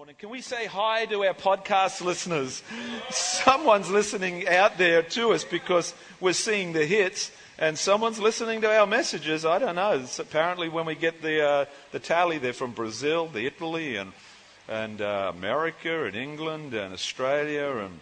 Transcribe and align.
morning. 0.00 0.16
Can 0.18 0.30
we 0.30 0.40
say 0.40 0.64
hi 0.64 1.04
to 1.04 1.26
our 1.26 1.34
podcast 1.34 2.00
listeners? 2.00 2.62
Someone's 3.10 3.90
listening 3.90 4.48
out 4.48 4.78
there 4.78 5.02
to 5.02 5.32
us 5.34 5.44
because 5.44 5.92
we're 6.20 6.32
seeing 6.32 6.72
the 6.72 6.86
hits, 6.86 7.30
and 7.58 7.78
someone's 7.78 8.18
listening 8.18 8.62
to 8.62 8.74
our 8.74 8.86
messages. 8.86 9.44
I 9.44 9.58
don't 9.58 9.74
know. 9.74 9.98
It's 9.98 10.18
apparently, 10.18 10.70
when 10.70 10.86
we 10.86 10.94
get 10.94 11.20
the 11.20 11.46
uh, 11.46 11.64
the 11.92 11.98
tally, 11.98 12.38
they're 12.38 12.54
from 12.54 12.70
Brazil, 12.70 13.26
the 13.26 13.44
Italy, 13.44 13.96
and 13.96 14.14
and 14.70 15.02
uh, 15.02 15.32
America, 15.36 16.06
and 16.06 16.16
England, 16.16 16.72
and 16.72 16.94
Australia, 16.94 17.84
and 17.84 18.00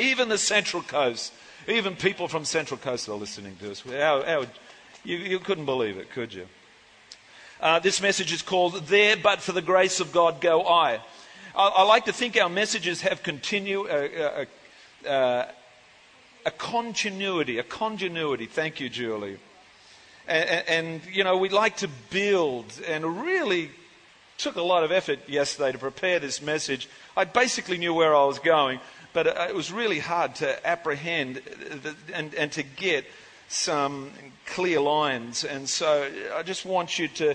even 0.00 0.28
the 0.28 0.38
Central 0.38 0.84
Coast. 0.84 1.32
Even 1.66 1.96
people 1.96 2.28
from 2.28 2.44
Central 2.44 2.78
Coast 2.78 3.08
are 3.08 3.16
listening 3.16 3.56
to 3.56 3.72
us. 3.72 3.82
Our, 3.84 4.24
our, 4.24 4.46
you, 5.02 5.16
you 5.16 5.40
couldn't 5.40 5.66
believe 5.66 5.96
it, 5.96 6.08
could 6.12 6.32
you? 6.32 6.46
Uh, 7.60 7.80
this 7.80 8.00
message 8.00 8.32
is 8.32 8.42
called 8.42 8.74
"There, 8.86 9.16
but 9.16 9.40
for 9.40 9.50
the 9.50 9.60
grace 9.60 9.98
of 9.98 10.12
God, 10.12 10.40
go 10.40 10.64
I." 10.64 11.00
I, 11.54 11.68
I 11.68 11.82
like 11.82 12.06
to 12.06 12.12
think 12.12 12.36
our 12.40 12.48
messages 12.48 13.02
have 13.02 13.22
continue, 13.22 13.86
uh, 13.86 14.46
uh, 15.06 15.08
uh, 15.08 15.48
a 16.46 16.50
continuity, 16.50 17.58
a 17.58 17.62
continuity. 17.62 18.46
Thank 18.46 18.80
you, 18.80 18.88
Julie. 18.88 19.38
And, 20.26 20.68
and, 20.68 21.00
you 21.10 21.24
know, 21.24 21.36
we 21.36 21.48
like 21.48 21.78
to 21.78 21.88
build, 22.10 22.72
and 22.86 23.22
really 23.22 23.70
took 24.38 24.56
a 24.56 24.62
lot 24.62 24.82
of 24.82 24.90
effort 24.92 25.28
yesterday 25.28 25.72
to 25.72 25.78
prepare 25.78 26.18
this 26.18 26.40
message. 26.40 26.88
I 27.16 27.24
basically 27.24 27.78
knew 27.78 27.92
where 27.92 28.14
I 28.14 28.24
was 28.24 28.38
going, 28.38 28.80
but 29.12 29.26
it 29.26 29.54
was 29.54 29.70
really 29.70 29.98
hard 29.98 30.36
to 30.36 30.66
apprehend 30.66 31.42
and, 32.14 32.34
and 32.34 32.50
to 32.52 32.62
get 32.62 33.04
some 33.48 34.10
clear 34.46 34.80
lines. 34.80 35.44
And 35.44 35.68
so 35.68 36.08
I 36.34 36.42
just 36.42 36.64
want 36.64 36.98
you 36.98 37.08
to 37.08 37.34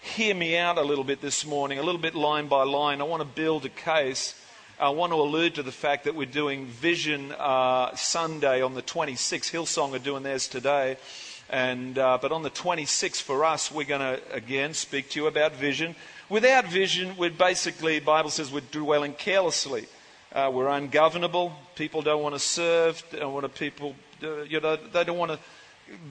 hear 0.00 0.34
me 0.34 0.56
out 0.56 0.78
a 0.78 0.82
little 0.82 1.04
bit 1.04 1.20
this 1.20 1.44
morning, 1.44 1.78
a 1.78 1.82
little 1.82 2.00
bit 2.00 2.14
line 2.14 2.48
by 2.48 2.64
line. 2.64 3.00
I 3.00 3.04
want 3.04 3.20
to 3.20 3.28
build 3.28 3.64
a 3.64 3.68
case. 3.68 4.34
I 4.78 4.88
want 4.90 5.12
to 5.12 5.16
allude 5.16 5.56
to 5.56 5.62
the 5.62 5.72
fact 5.72 6.04
that 6.04 6.14
we're 6.14 6.26
doing 6.26 6.66
Vision 6.66 7.32
uh, 7.32 7.94
Sunday 7.94 8.62
on 8.62 8.74
the 8.74 8.82
26th. 8.82 9.50
Hillsong 9.50 9.94
are 9.94 9.98
doing 9.98 10.22
theirs 10.22 10.48
today. 10.48 10.96
And, 11.50 11.98
uh, 11.98 12.18
but 12.22 12.32
on 12.32 12.42
the 12.42 12.50
26th 12.50 13.20
for 13.20 13.44
us, 13.44 13.70
we're 13.70 13.84
going 13.84 14.00
to 14.00 14.20
again 14.32 14.72
speak 14.72 15.10
to 15.10 15.20
you 15.20 15.26
about 15.26 15.54
vision. 15.54 15.94
Without 16.28 16.66
vision, 16.66 17.16
we're 17.18 17.30
basically, 17.30 18.00
Bible 18.00 18.30
says, 18.30 18.50
we're 18.50 18.60
dwelling 18.60 19.12
carelessly. 19.12 19.86
Uh, 20.32 20.50
we're 20.52 20.68
ungovernable. 20.68 21.52
People 21.74 22.02
don't 22.02 22.22
want 22.22 22.36
to 22.36 22.38
serve. 22.38 23.02
They 23.10 23.18
don't 23.18 23.34
want 23.34 23.44
to 23.44 23.48
people, 23.50 23.96
uh, 24.22 24.42
you 24.42 24.60
know, 24.60 24.76
they 24.76 25.04
don't 25.04 25.18
want 25.18 25.32
to 25.32 25.38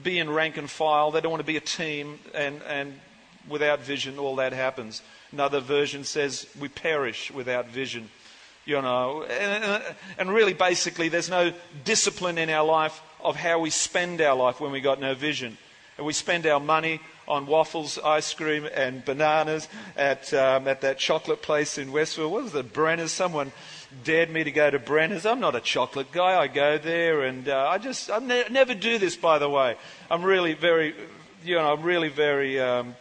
be 0.02 0.18
in 0.18 0.30
rank 0.30 0.58
and 0.58 0.70
file. 0.70 1.10
They 1.10 1.22
don't 1.22 1.30
want 1.30 1.40
to 1.40 1.46
be 1.46 1.56
a 1.56 1.62
team. 1.62 2.18
And, 2.34 2.62
and 2.68 3.00
without 3.48 3.80
vision, 3.80 4.18
all 4.18 4.36
that 4.36 4.52
happens. 4.52 5.02
Another 5.32 5.60
version 5.60 6.04
says 6.04 6.46
we 6.58 6.68
perish 6.68 7.30
without 7.30 7.68
vision. 7.68 8.10
You 8.66 8.82
know, 8.82 9.22
and, 9.24 9.82
and 10.18 10.32
really, 10.32 10.52
basically, 10.52 11.08
there's 11.08 11.30
no 11.30 11.52
discipline 11.84 12.38
in 12.38 12.50
our 12.50 12.64
life 12.64 13.00
of 13.22 13.34
how 13.34 13.58
we 13.58 13.70
spend 13.70 14.20
our 14.20 14.36
life 14.36 14.60
when 14.60 14.70
we 14.70 14.80
got 14.80 15.00
no 15.00 15.14
vision. 15.14 15.56
And 15.96 16.06
we 16.06 16.12
spend 16.12 16.46
our 16.46 16.60
money 16.60 17.00
on 17.26 17.46
waffles, 17.46 17.98
ice 17.98 18.32
cream, 18.34 18.68
and 18.74 19.04
bananas 19.04 19.68
at, 19.96 20.32
um, 20.34 20.68
at 20.68 20.82
that 20.82 20.98
chocolate 20.98 21.42
place 21.42 21.78
in 21.78 21.92
Westville. 21.92 22.30
What 22.30 22.44
was 22.44 22.54
it, 22.54 22.72
Brenner's? 22.72 23.12
Someone 23.12 23.52
dared 24.04 24.30
me 24.30 24.44
to 24.44 24.50
go 24.50 24.70
to 24.70 24.78
Brenner's. 24.78 25.26
I'm 25.26 25.40
not 25.40 25.54
a 25.54 25.60
chocolate 25.60 26.12
guy. 26.12 26.40
I 26.40 26.46
go 26.46 26.78
there, 26.78 27.22
and 27.22 27.48
uh, 27.48 27.68
I 27.68 27.78
just 27.78 28.10
I 28.10 28.18
ne- 28.18 28.48
never 28.50 28.74
do 28.74 28.98
this. 28.98 29.16
By 29.16 29.38
the 29.38 29.48
way, 29.48 29.76
I'm 30.10 30.22
really 30.22 30.54
very, 30.54 30.94
you 31.44 31.56
know, 31.56 31.72
I'm 31.72 31.82
really 31.82 32.08
very 32.08 32.60
um, 32.60 32.94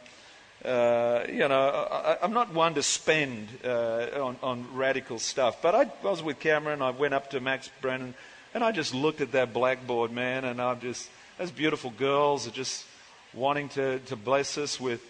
uh, 0.63 1.23
you 1.29 1.47
know, 1.47 1.87
I, 1.89 2.17
am 2.21 2.33
not 2.33 2.53
one 2.53 2.73
to 2.73 2.83
spend 2.83 3.47
uh, 3.63 4.07
on, 4.21 4.35
on, 4.43 4.67
radical 4.73 5.17
stuff, 5.17 5.61
but 5.61 5.73
I, 5.73 5.81
I, 5.83 5.91
was 6.03 6.21
with 6.21 6.39
Cameron. 6.39 6.81
I 6.81 6.89
went 6.89 7.13
up 7.13 7.29
to 7.29 7.39
Max 7.39 7.69
Brenner, 7.81 8.13
and 8.53 8.63
I 8.63 8.73
just 8.73 8.93
looked 8.93 9.21
at 9.21 9.31
that 9.31 9.53
blackboard, 9.53 10.11
man, 10.11 10.43
and 10.43 10.61
I'm 10.61 10.81
just 10.81 11.09
those 11.37 11.51
beautiful 11.51 11.91
girls 11.91 12.45
are 12.45 12.51
just 12.51 12.85
wanting 13.33 13.69
to, 13.69 13.99
to 13.99 14.17
bless 14.17 14.57
us 14.57 14.79
with 14.81 15.01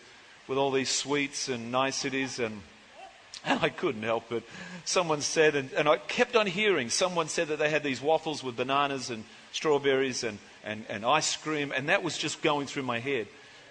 with 0.48 0.60
all 0.60 0.70
these 0.70 0.90
sweets 0.90 1.50
and 1.50 1.72
niceties, 1.72 2.38
and 2.38 2.62
and 3.44 3.60
I 3.62 3.70
couldn't 3.70 4.04
help 4.04 4.31
it. 4.31 4.44
Someone 4.86 5.22
said, 5.22 5.56
and, 5.56 5.72
and 5.74 5.88
I 5.88 5.98
kept 5.98 6.36
on 6.36 6.46
hearing. 6.46 6.92
Someone 6.92 7.28
said 7.28 7.48
that 7.48 7.58
they 7.58 7.70
had 7.72 7.84
these 7.84 8.02
waffles 8.02 8.44
with 8.44 8.56
bananas 8.56 9.10
and 9.10 9.24
strawberries 9.52 10.24
and, 10.24 10.38
and, 10.64 10.86
and 10.90 11.06
ice 11.06 11.38
cream, 11.38 11.74
and 11.76 11.90
that 11.90 12.04
was 12.04 12.18
just 12.18 12.42
going 12.42 12.68
through 12.68 12.84
my 12.84 13.00
head 13.00 13.28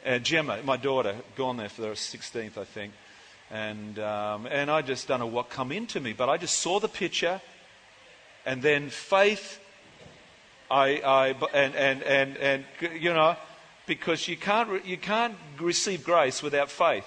uh, 0.07 0.19
Gemma, 0.19 0.63
my 0.65 0.77
daughter, 0.77 1.15
gone 1.37 1.57
there 1.57 1.69
for 1.69 1.83
the 1.83 1.89
16th, 1.89 2.59
I 2.59 2.65
think. 2.65 2.93
And, 3.51 3.99
um, 3.99 4.47
and 4.47 4.71
I 4.71 4.83
just 4.83 5.09
don't 5.09 5.21
know 5.21 5.27
what 5.27 5.51
come 5.51 5.73
into 5.73 6.01
me, 6.01 6.13
but 6.13 6.29
I 6.29 6.37
just 6.37 6.59
saw 6.59 6.81
the 6.81 6.89
picture, 6.89 7.41
and 8.45 8.63
then 8.63 8.91
faith, 8.91 9.59
I, 10.71 11.01
I, 11.01 11.29
and, 11.55 11.75
and, 11.75 12.03
and, 12.03 12.37
and, 12.37 12.65
you 13.01 13.13
know, 13.13 13.37
because 13.87 14.29
you 14.29 14.37
can't, 14.37 14.85
you 14.85 14.99
can't 14.99 15.35
receive 15.59 16.05
grace 16.05 16.43
without 16.43 16.71
faith. 16.71 17.07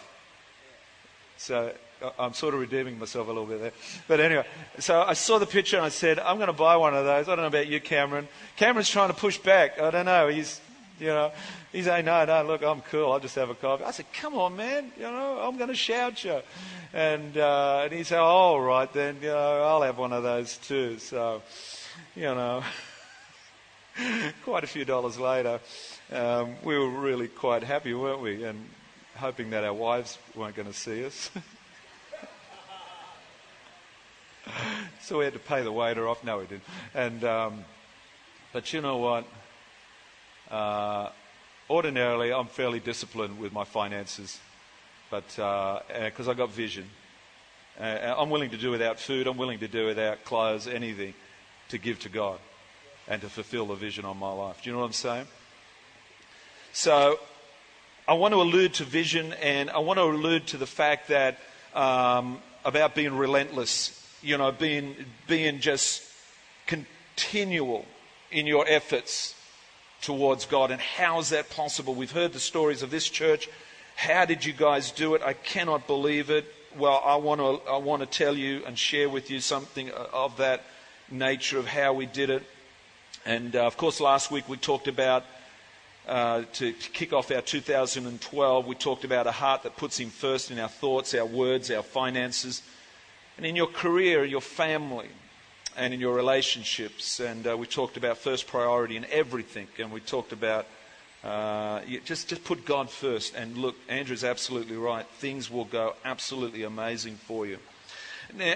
So 1.38 1.72
I'm 2.18 2.34
sort 2.34 2.54
of 2.54 2.60
redeeming 2.60 2.98
myself 2.98 3.28
a 3.28 3.32
little 3.32 3.46
bit 3.46 3.62
there. 3.62 3.72
But 4.08 4.20
anyway, 4.20 4.46
so 4.80 5.02
I 5.02 5.14
saw 5.14 5.38
the 5.40 5.46
picture 5.46 5.78
and 5.78 5.86
I 5.86 5.90
said, 5.90 6.20
I'm 6.20 6.38
going 6.38 6.48
to 6.48 6.54
buy 6.54 6.76
one 6.78 6.96
of 6.96 7.06
those. 7.06 7.28
I 7.28 7.36
don't 7.36 7.44
know 7.44 7.48
about 7.48 7.68
you, 7.68 7.80
Cameron. 7.80 8.28
Cameron's 8.58 8.90
trying 8.90 9.10
to 9.10 9.14
push 9.14 9.38
back. 9.38 9.80
I 9.80 9.92
don't 9.92 10.06
know. 10.06 10.28
He's, 10.28 10.60
you 11.02 11.08
know, 11.08 11.32
he's 11.72 11.86
saying, 11.86 12.06
no, 12.06 12.24
no, 12.26 12.44
look, 12.44 12.62
I'm 12.62 12.82
cool. 12.82 13.12
I'll 13.12 13.20
just 13.20 13.34
have 13.36 13.50
a 13.50 13.56
coffee. 13.56 13.84
I 13.84 13.90
said, 13.90 14.06
come 14.14 14.36
on, 14.36 14.56
man. 14.56 14.92
You 14.96 15.06
know, 15.06 15.40
I'm 15.42 15.58
going 15.58 15.70
to 15.70 15.76
shout 15.76 16.24
you. 16.24 16.42
And, 16.94 17.36
uh, 17.38 17.82
and 17.86 17.92
he 17.92 18.04
said, 18.04 18.20
oh, 18.20 18.24
all 18.24 18.62
right, 18.62 18.92
then, 18.94 19.18
you 19.20 19.30
know, 19.30 19.64
I'll 19.64 19.82
have 19.82 19.98
one 19.98 20.14
of 20.14 20.22
those 20.22 20.58
too. 20.58 21.00
So, 21.00 21.42
you 22.16 22.36
know, 22.36 22.62
quite 24.44 24.64
a 24.64 24.68
few 24.68 24.86
dollars 24.86 25.18
later, 25.18 25.60
um, 26.12 26.54
we 26.64 26.78
were 26.78 26.90
really 26.90 27.28
quite 27.28 27.64
happy, 27.64 27.96
weren't 27.96 28.22
we? 28.22 28.44
And 28.44 28.64
hoping 29.16 29.50
that 29.50 29.64
our 29.64 29.74
wives 29.74 30.20
weren't 30.36 30.56
going 30.56 30.68
to 30.68 30.74
see 30.74 31.04
us. 31.04 31.32
so 35.02 35.18
we 35.18 35.26
had 35.26 35.34
to 35.34 35.40
pay 35.40 35.64
the 35.64 35.72
waiter 35.72 36.08
off. 36.08 36.24
No, 36.24 36.38
we 36.38 36.46
didn't. 36.46 36.64
And, 36.94 37.24
um, 37.24 37.66
but 38.54 38.72
you 38.72 38.82
know 38.82 38.98
what? 38.98 39.26
Uh, 40.52 41.10
ordinarily, 41.70 42.34
I'm 42.34 42.48
fairly 42.48 42.82
disciplined 42.82 43.40
with 43.40 43.54
my 43.54 43.64
finances, 43.64 44.38
but 45.10 45.26
because 45.28 46.28
uh, 46.28 46.32
I 46.32 46.34
got 46.34 46.52
vision, 46.52 46.90
uh, 47.80 48.16
I'm 48.18 48.30
willing 48.30 48.50
to 48.50 48.58
do 48.58 48.70
without 48.70 49.00
food. 49.00 49.28
I'm 49.28 49.38
willing 49.38 49.60
to 49.60 49.70
do 49.70 49.86
without 49.86 50.26
clothes, 50.26 50.68
anything, 50.68 51.14
to 51.70 51.78
give 51.78 52.00
to 52.00 52.10
God 52.10 52.40
and 53.08 53.22
to 53.22 53.30
fulfill 53.30 53.68
the 53.68 53.76
vision 53.76 54.04
on 54.04 54.18
my 54.18 54.32
life. 54.32 54.62
Do 54.62 54.70
you 54.70 54.74
know 54.74 54.82
what 54.82 54.88
I'm 54.88 54.94
saying? 54.94 55.28
So, 56.74 57.18
I 58.08 58.14
want 58.14 58.34
to 58.34 58.42
allude 58.42 58.74
to 58.76 58.84
vision, 58.84 59.32
and 59.42 59.70
I 59.70 59.80
want 59.80 60.00
to 60.00 60.04
allude 60.04 60.48
to 60.48 60.58
the 60.58 60.68
fact 60.68 61.08
that 61.08 61.38
um, 61.74 62.40
about 62.66 62.94
being 62.94 63.16
relentless. 63.16 63.98
You 64.22 64.38
know, 64.38 64.52
being 64.52 64.96
being 65.28 65.62
just 65.62 66.04
continual 66.68 67.86
in 68.32 68.46
your 68.46 68.66
efforts 68.68 69.34
towards 70.02 70.46
God. 70.46 70.72
And 70.72 70.82
how 70.82 71.20
is 71.20 71.30
that 71.30 71.50
possible? 71.50 71.94
We've 71.94 72.12
heard 72.12 72.34
the 72.34 72.40
stories 72.40 72.82
of 72.82 72.92
this 72.92 73.08
church. 73.08 73.48
How 73.96 74.26
did 74.26 74.44
you 74.44 74.54
guys 74.54 74.92
do 74.92 75.16
it? 75.16 75.22
I 75.22 75.34
cannot 75.34 75.88
believe 75.88 76.30
it. 76.30 76.46
Well, 76.78 77.02
I 77.06 77.16
want 77.18 77.40
to, 77.40 77.70
I 77.70 77.78
want 77.78 78.02
to 78.02 78.06
tell 78.06 78.36
you 78.36 78.64
and 78.66 78.78
share 78.78 79.10
with 79.10 79.30
you 79.30 79.40
something 79.40 79.92
of 79.92 80.38
that 80.38 80.64
nature 81.10 81.60
of 81.60 81.68
how 81.68 81.94
we 81.94 82.06
did 82.06 82.30
it. 82.30 82.44
And 83.26 83.56
uh, 83.56 83.66
of 83.66 83.78
course, 83.78 84.00
last 84.00 84.32
week 84.32 84.50
we 84.50 84.58
talked 84.58 84.88
about, 84.88 85.24
uh, 86.08 86.44
to, 86.54 86.72
to 86.72 86.90
kick 86.90 87.14
off 87.14 87.30
our 87.30 87.42
2012, 87.42 88.66
we 88.66 88.74
talked 88.74 89.04
about 89.04 89.28
a 89.28 89.32
heart 89.32 89.64
that 89.64 89.78
puts 89.78 90.00
Him 90.00 90.10
first 90.10 90.50
in 90.50 90.58
our 90.58 90.70
thoughts, 90.70 91.14
our 91.14 91.26
words, 91.26 91.70
our 91.70 91.84
finances, 91.84 92.64
and 93.38 93.46
in 93.46 93.56
your 93.56 93.68
career, 93.68 94.24
your 94.26 94.42
family 94.42 95.10
and 95.78 95.94
in 95.94 96.00
your 96.00 96.16
relationships. 96.16 97.20
And 97.20 97.48
uh, 97.48 97.58
we 97.58 97.68
talked 97.68 97.98
about 97.98 98.18
first 98.18 98.48
priority 98.48 98.98
in 98.98 99.06
everything. 99.12 99.68
And 99.80 99.92
we 99.92 100.00
talked 100.00 100.32
about 100.32 100.66
uh, 101.24 101.82
just, 102.06 102.30
just 102.30 102.44
put 102.44 102.66
God 102.66 102.90
first. 102.90 103.36
And 103.36 103.58
look, 103.58 103.76
Andrew's 103.88 104.24
absolutely 104.24 104.78
right. 104.78 105.06
Things 105.18 105.50
will 105.50 105.66
go 105.66 105.96
absolutely 106.04 106.64
amazing 106.64 107.16
for 107.16 107.46
you. 107.46 107.58
Now, 108.36 108.56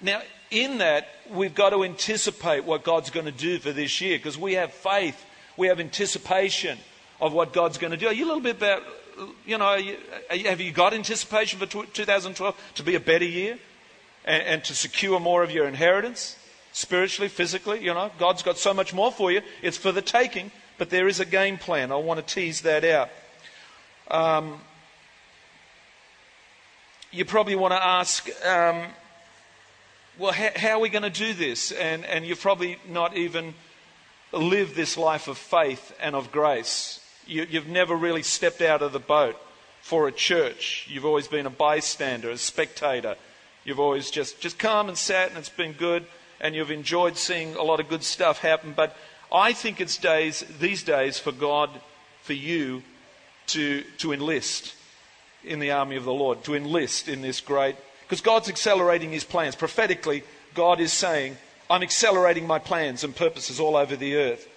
now 0.00 0.22
in 0.50 0.78
that, 0.78 1.08
we've 1.30 1.54
got 1.54 1.70
to 1.70 1.84
anticipate 1.84 2.64
what 2.64 2.82
God's 2.82 3.10
going 3.10 3.26
to 3.26 3.32
do 3.32 3.58
for 3.58 3.72
this 3.72 4.00
year 4.00 4.18
because 4.18 4.38
we 4.38 4.54
have 4.54 4.72
faith, 4.72 5.24
we 5.56 5.68
have 5.68 5.80
anticipation 5.80 6.78
of 7.20 7.32
what 7.32 7.52
God's 7.52 7.78
going 7.78 7.92
to 7.92 7.96
do. 7.96 8.08
Are 8.08 8.12
you 8.12 8.24
a 8.24 8.26
little 8.26 8.40
bit 8.40 8.56
about, 8.56 8.82
you 9.46 9.58
know, 9.58 9.74
you, 9.74 9.96
have 10.28 10.60
you 10.60 10.72
got 10.72 10.92
anticipation 10.92 11.58
for 11.58 11.66
2012 11.66 12.72
to 12.74 12.82
be 12.82 12.96
a 12.96 13.00
better 13.00 13.24
year 13.24 13.58
and, 14.24 14.42
and 14.42 14.64
to 14.64 14.74
secure 14.74 15.20
more 15.20 15.44
of 15.44 15.52
your 15.52 15.68
inheritance? 15.68 16.36
Spiritually, 16.72 17.28
physically. 17.28 17.84
You 17.84 17.94
know, 17.94 18.10
God's 18.18 18.42
got 18.42 18.58
so 18.58 18.74
much 18.74 18.92
more 18.92 19.12
for 19.12 19.30
you. 19.30 19.42
It's 19.62 19.76
for 19.76 19.92
the 19.92 20.02
taking, 20.02 20.50
but 20.78 20.90
there 20.90 21.08
is 21.08 21.20
a 21.20 21.24
game 21.24 21.58
plan. 21.58 21.92
I 21.92 21.96
want 21.96 22.26
to 22.26 22.34
tease 22.34 22.62
that 22.62 22.84
out. 22.84 23.08
Um, 24.10 24.60
you 27.10 27.24
probably 27.24 27.54
want 27.54 27.72
to 27.72 27.82
ask, 27.82 28.28
um, 28.44 28.86
well, 30.18 30.32
how, 30.32 30.50
how 30.56 30.70
are 30.70 30.80
we 30.80 30.88
going 30.88 31.02
to 31.02 31.10
do 31.10 31.34
this? 31.34 31.72
And, 31.72 32.04
and 32.04 32.26
you've 32.26 32.40
probably 32.40 32.78
not 32.88 33.16
even 33.16 33.54
lived 34.32 34.74
this 34.74 34.96
life 34.96 35.28
of 35.28 35.38
faith 35.38 35.94
and 36.00 36.16
of 36.16 36.32
grace. 36.32 37.00
You, 37.26 37.46
you've 37.48 37.68
never 37.68 37.94
really 37.94 38.22
stepped 38.22 38.62
out 38.62 38.82
of 38.82 38.92
the 38.92 38.98
boat 38.98 39.36
for 39.82 40.08
a 40.08 40.12
church. 40.12 40.86
You've 40.90 41.04
always 41.04 41.28
been 41.28 41.46
a 41.46 41.50
bystander, 41.50 42.30
a 42.30 42.38
spectator. 42.38 43.16
You've 43.64 43.80
always 43.80 44.10
just, 44.10 44.40
just 44.40 44.58
come 44.58 44.88
and 44.88 44.96
sat, 44.96 45.28
and 45.28 45.38
it's 45.38 45.48
been 45.48 45.72
good, 45.72 46.06
and 46.42 46.54
you've 46.54 46.70
enjoyed 46.70 47.16
seeing 47.16 47.54
a 47.54 47.62
lot 47.62 47.80
of 47.80 47.88
good 47.88 48.02
stuff 48.02 48.38
happen. 48.38 48.74
But 48.76 48.96
I 49.32 49.54
think 49.54 49.80
it's 49.80 49.96
days, 49.96 50.44
these 50.60 50.82
days, 50.82 51.18
for 51.18 51.32
God, 51.32 51.70
for 52.22 52.34
you, 52.34 52.82
to, 53.46 53.82
to 53.98 54.12
enlist 54.12 54.74
in 55.44 55.58
the 55.58 55.70
army 55.70 55.96
of 55.96 56.04
the 56.04 56.12
Lord, 56.12 56.44
to 56.44 56.54
enlist 56.54 57.08
in 57.08 57.22
this 57.22 57.40
great. 57.40 57.76
Because 58.02 58.20
God's 58.20 58.48
accelerating 58.48 59.10
his 59.10 59.24
plans. 59.24 59.56
Prophetically, 59.56 60.22
God 60.54 60.80
is 60.80 60.92
saying, 60.92 61.36
I'm 61.70 61.82
accelerating 61.82 62.46
my 62.46 62.58
plans 62.58 63.04
and 63.04 63.16
purposes 63.16 63.58
all 63.58 63.76
over 63.76 63.96
the 63.96 64.16
earth. 64.16 64.48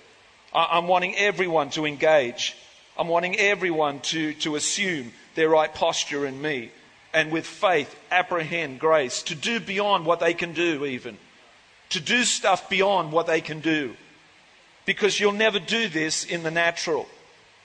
I'm 0.53 0.87
wanting 0.87 1.15
everyone 1.15 1.69
to 1.71 1.85
engage. 1.85 2.55
I'm 2.97 3.07
wanting 3.07 3.35
everyone 3.37 3.99
to, 4.01 4.33
to 4.35 4.55
assume 4.55 5.11
their 5.35 5.49
right 5.49 5.73
posture 5.73 6.25
in 6.25 6.41
me 6.41 6.71
and 7.13 7.31
with 7.31 7.45
faith 7.45 7.93
apprehend 8.11 8.79
grace, 8.79 9.23
to 9.23 9.35
do 9.35 9.59
beyond 9.59 10.05
what 10.05 10.19
they 10.19 10.33
can 10.33 10.53
do, 10.53 10.85
even. 10.85 11.17
To 11.95 12.01
do 12.01 12.25
stuff 12.25 12.69
beyond 12.69 13.13
what 13.13 13.25
they 13.25 13.39
can 13.39 13.62
do. 13.62 13.95
Because 14.86 15.18
you'll 15.18 15.31
never 15.31 15.59
do 15.59 15.88
this 15.88 16.25
in 16.25 16.44
the 16.44 16.51
natural. 16.51 17.07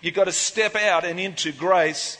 You've 0.00 0.14
got 0.14 0.26
to 0.26 0.32
step 0.32 0.76
out 0.76 1.04
and 1.04 1.18
into 1.18 1.50
grace. 1.50 2.16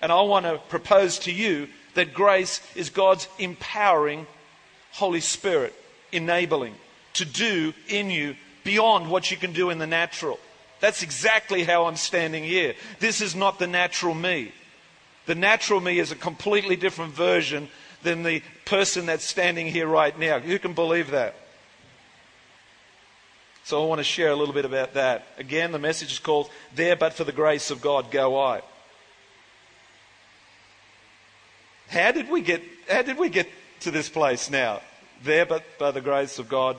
And 0.00 0.10
I 0.10 0.22
want 0.22 0.46
to 0.46 0.56
propose 0.70 1.18
to 1.20 1.30
you 1.30 1.68
that 1.92 2.14
grace 2.14 2.62
is 2.74 2.88
God's 2.88 3.28
empowering 3.38 4.26
Holy 4.92 5.20
Spirit, 5.20 5.74
enabling 6.10 6.74
to 7.14 7.26
do 7.26 7.74
in 7.86 8.08
you 8.08 8.34
beyond 8.64 9.10
what 9.10 9.30
you 9.30 9.36
can 9.36 9.52
do 9.52 9.68
in 9.68 9.76
the 9.76 9.86
natural. 9.86 10.40
That's 10.80 11.02
exactly 11.02 11.64
how 11.64 11.84
I'm 11.84 11.96
standing 11.96 12.44
here. 12.44 12.76
This 12.98 13.20
is 13.20 13.36
not 13.36 13.58
the 13.58 13.66
natural 13.66 14.14
me. 14.14 14.52
The 15.26 15.34
natural 15.34 15.82
me 15.82 15.98
is 15.98 16.12
a 16.12 16.16
completely 16.16 16.76
different 16.76 17.12
version 17.12 17.68
than 18.02 18.22
the 18.22 18.42
person 18.64 19.04
that's 19.04 19.26
standing 19.26 19.66
here 19.66 19.86
right 19.86 20.18
now. 20.18 20.38
Who 20.38 20.58
can 20.58 20.72
believe 20.72 21.10
that? 21.10 21.34
So 23.64 23.82
I 23.82 23.86
want 23.86 24.00
to 24.00 24.04
share 24.04 24.30
a 24.30 24.36
little 24.36 24.54
bit 24.54 24.64
about 24.64 24.94
that. 24.94 25.26
Again, 25.38 25.72
the 25.72 25.78
message 25.78 26.12
is 26.12 26.18
called 26.18 26.50
There 26.74 26.96
But 26.96 27.14
for 27.14 27.24
the 27.24 27.32
Grace 27.32 27.70
of 27.70 27.80
God 27.80 28.10
Go 28.10 28.40
I. 28.40 28.62
How 31.92 32.10
did 32.10 32.30
we 32.30 32.40
get 32.40 32.62
how 32.88 33.02
did 33.02 33.18
we 33.18 33.28
get 33.28 33.48
to 33.80 33.90
this 33.90 34.08
place 34.08 34.48
now? 34.48 34.80
There 35.22 35.44
but 35.44 35.62
by 35.78 35.90
the 35.90 36.00
grace 36.00 36.38
of 36.38 36.48
God 36.48 36.76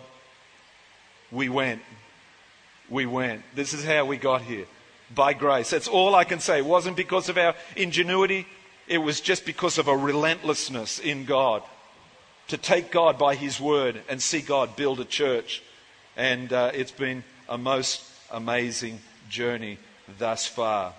we 1.31 1.49
went. 1.49 1.81
We 2.89 3.05
went. 3.05 3.43
This 3.55 3.73
is 3.73 3.85
how 3.85 4.05
we 4.05 4.17
got 4.17 4.41
here. 4.41 4.65
By 5.13 5.33
grace. 5.33 5.69
That's 5.69 5.87
all 5.87 6.15
I 6.15 6.23
can 6.23 6.39
say. 6.39 6.57
It 6.57 6.65
wasn't 6.65 6.97
because 6.97 7.29
of 7.29 7.37
our 7.37 7.53
ingenuity. 7.75 8.47
It 8.87 8.97
was 8.97 9.21
just 9.21 9.45
because 9.45 9.77
of 9.77 9.87
a 9.87 9.95
relentlessness 9.95 10.99
in 10.99 11.25
God. 11.25 11.61
To 12.47 12.57
take 12.57 12.91
God 12.91 13.17
by 13.19 13.35
His 13.35 13.59
word 13.61 14.01
and 14.09 14.21
see 14.21 14.41
God 14.41 14.75
build 14.75 14.99
a 14.99 15.05
church. 15.05 15.61
And 16.15 16.53
uh, 16.53 16.71
it's 16.73 16.91
been 16.91 17.23
a 17.49 17.57
most 17.57 18.03
amazing 18.31 18.99
journey 19.29 19.79
thus 20.19 20.45
far. 20.45 20.93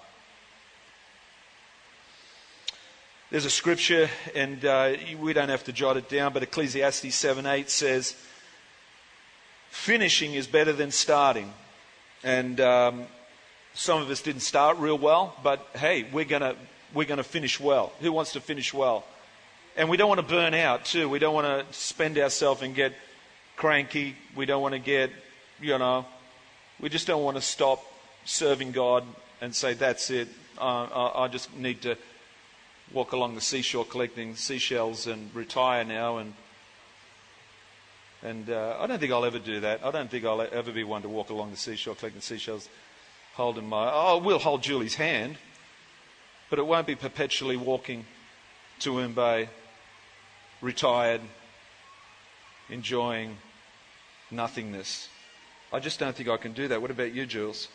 There's 3.31 3.45
a 3.45 3.51
scripture, 3.51 4.09
and 4.35 4.65
uh, 4.65 4.95
we 5.21 5.33
don't 5.33 5.49
have 5.49 5.65
to 5.65 5.73
jot 5.73 5.97
it 5.97 6.09
down, 6.09 6.33
but 6.33 6.43
Ecclesiastes 6.43 7.15
7 7.15 7.47
8 7.47 7.71
says, 7.71 8.17
Finishing 9.71 10.35
is 10.35 10.47
better 10.47 10.73
than 10.73 10.91
starting. 10.91 11.53
And 12.23 12.61
um, 12.61 13.07
some 13.75 14.01
of 14.01 14.11
us 14.11 14.23
didn't 14.23 14.43
start 14.43 14.79
real 14.79 14.99
well, 14.99 15.37
but 15.43 15.67
hey, 15.75 16.07
we're 16.13 16.25
going 16.25 16.57
we're 16.93 17.07
going 17.07 17.19
to 17.19 17.25
finish 17.25 17.59
well. 17.59 17.93
Who 18.01 18.13
wants 18.13 18.33
to 18.35 18.41
finish 18.41 18.73
well? 18.73 19.05
And 19.77 19.89
we 19.89 19.97
don't 19.97 20.09
want 20.09 20.21
to 20.21 20.27
burn 20.27 20.55
out, 20.55 20.85
too. 20.85 21.09
We 21.09 21.19
don't 21.19 21.35
want 21.35 21.47
to 21.47 21.77
spend 21.77 22.19
ourselves 22.19 22.63
and 22.63 22.75
get 22.75 22.93
cranky. 23.57 24.17
We 24.37 24.47
don't 24.47 24.63
want 24.63 24.75
to 24.75 24.79
get, 24.79 25.11
you 25.61 25.79
know, 25.79 26.07
we 26.81 26.89
just 26.89 27.07
don't 27.07 27.23
want 27.23 27.37
to 27.37 27.43
stop 27.43 27.85
serving 28.25 28.73
God 28.73 29.05
and 29.41 29.55
say, 29.55 29.75
that's 29.75 30.11
it. 30.11 30.29
Uh, 30.59 30.85
I, 30.85 31.25
I 31.25 31.29
just 31.29 31.55
need 31.57 31.83
to 31.83 31.97
walk 32.93 33.13
along 33.13 33.35
the 33.35 33.41
seashore 33.41 33.85
collecting 33.85 34.37
seashells 34.37 35.07
and 35.07 35.35
retire 35.35 35.85
now. 35.85 36.19
And, 36.19 36.35
and 38.23 38.51
uh, 38.51 38.77
I 38.81 38.87
don't 38.87 38.99
think 38.99 39.13
I'll 39.13 39.25
ever 39.25 39.39
do 39.39 39.61
that. 39.61 39.85
I 39.85 39.91
don't 39.91 40.11
think 40.11 40.25
I'll 40.25 40.41
ever 40.41 40.73
be 40.73 40.85
one 40.85 41.03
to 41.03 41.09
walk 41.09 41.31
along 41.31 41.51
the 41.51 41.57
seashore 41.57 41.95
collecting 41.95 42.23
seashells, 42.23 42.69
holding 43.35 43.69
my. 43.69 43.91
Oh, 43.93 44.19
we'll 44.19 44.39
hold 44.39 44.63
Julie's 44.63 44.95
hand, 44.95 45.37
but 46.51 46.59
it 46.59 46.67
won't 46.67 46.87
be 46.87 46.95
perpetually 46.95 47.57
walking 47.57 48.07
to 48.81 49.09
Bay, 49.09 49.49
retired, 50.61 51.21
enjoying 52.69 53.37
nothingness. 54.31 55.09
I 55.73 55.81
just 55.81 55.99
don't 55.99 56.15
think 56.15 56.29
I 56.29 56.37
can 56.37 56.53
do 56.53 56.69
that. 56.69 56.81
What 56.81 56.91
about 56.91 57.13
you, 57.13 57.27
Jules? 57.27 57.69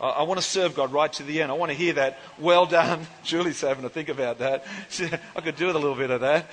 I, 0.00 0.08
I 0.08 0.22
want 0.22 0.40
to 0.40 0.46
serve 0.46 0.74
God 0.74 0.92
right 0.92 1.12
to 1.14 1.22
the 1.22 1.42
end. 1.42 1.50
I 1.50 1.54
want 1.54 1.70
to 1.70 1.76
hear 1.76 1.94
that. 1.94 2.18
Well 2.38 2.66
done. 2.66 3.06
Julie's 3.24 3.60
having 3.60 3.82
to 3.82 3.88
think 3.88 4.08
about 4.08 4.38
that. 4.38 4.64
I 5.36 5.40
could 5.40 5.56
do 5.56 5.66
with 5.66 5.76
a 5.76 5.78
little 5.78 5.96
bit 5.96 6.10
of 6.10 6.20
that. 6.20 6.50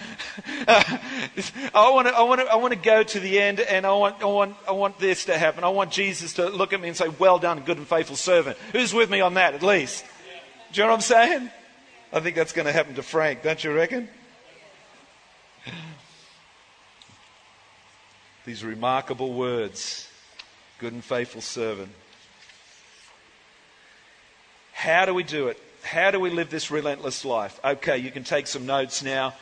I 1.73 1.91
want 1.91 2.07
to, 2.07 2.15
I 2.15 2.21
want 2.23 2.41
to, 2.41 2.47
I 2.47 2.55
want 2.55 2.73
to 2.73 2.79
go 2.79 3.03
to 3.03 3.19
the 3.19 3.39
end 3.39 3.59
and 3.59 3.85
I 3.85 3.93
want, 3.93 4.21
I 4.21 4.25
want, 4.25 4.55
I 4.67 4.71
want 4.71 4.99
this 4.99 5.25
to 5.25 5.37
happen. 5.37 5.63
I 5.63 5.69
want 5.69 5.91
Jesus 5.91 6.33
to 6.33 6.49
look 6.49 6.73
at 6.73 6.81
me 6.81 6.87
and 6.87 6.97
say, 6.97 7.09
well 7.19 7.39
done, 7.39 7.61
good 7.61 7.77
and 7.77 7.87
faithful 7.87 8.15
servant. 8.15 8.57
Who's 8.71 8.93
with 8.93 9.09
me 9.09 9.21
on 9.21 9.35
that 9.35 9.53
at 9.53 9.63
least? 9.63 10.05
Do 10.71 10.81
you 10.81 10.85
know 10.85 10.91
what 10.91 10.95
I'm 10.95 11.01
saying? 11.01 11.51
I 12.13 12.19
think 12.19 12.35
that's 12.35 12.53
going 12.53 12.65
to 12.65 12.71
happen 12.71 12.95
to 12.95 13.03
Frank, 13.03 13.43
don't 13.43 13.63
you 13.63 13.73
reckon? 13.73 14.09
These 18.51 18.65
remarkable 18.65 19.31
words, 19.31 20.09
good 20.77 20.91
and 20.91 21.01
faithful 21.01 21.39
servant. 21.39 21.93
How 24.73 25.05
do 25.05 25.13
we 25.13 25.23
do 25.23 25.47
it? 25.47 25.57
How 25.83 26.11
do 26.11 26.19
we 26.19 26.29
live 26.29 26.49
this 26.49 26.69
relentless 26.69 27.23
life? 27.23 27.61
Okay, 27.63 27.97
you 27.97 28.11
can 28.11 28.25
take 28.25 28.47
some 28.47 28.65
notes 28.65 29.01
now. 29.01 29.35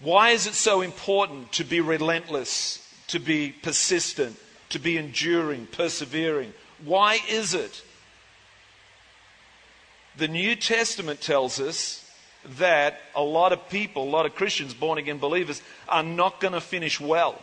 Why 0.00 0.30
is 0.30 0.46
it 0.46 0.54
so 0.54 0.80
important 0.80 1.52
to 1.52 1.64
be 1.64 1.82
relentless, 1.82 2.82
to 3.08 3.18
be 3.18 3.50
persistent, 3.50 4.38
to 4.70 4.78
be 4.78 4.96
enduring, 4.96 5.66
persevering? 5.66 6.54
Why 6.82 7.18
is 7.28 7.52
it? 7.52 7.82
The 10.16 10.28
New 10.28 10.56
Testament 10.56 11.20
tells 11.20 11.60
us 11.60 12.10
that 12.56 13.00
a 13.14 13.22
lot 13.22 13.52
of 13.52 13.68
people, 13.68 14.04
a 14.04 14.08
lot 14.08 14.24
of 14.24 14.34
Christians, 14.34 14.72
born 14.72 14.96
again 14.96 15.18
believers, 15.18 15.60
are 15.90 16.02
not 16.02 16.40
going 16.40 16.54
to 16.54 16.62
finish 16.62 16.98
well. 16.98 17.38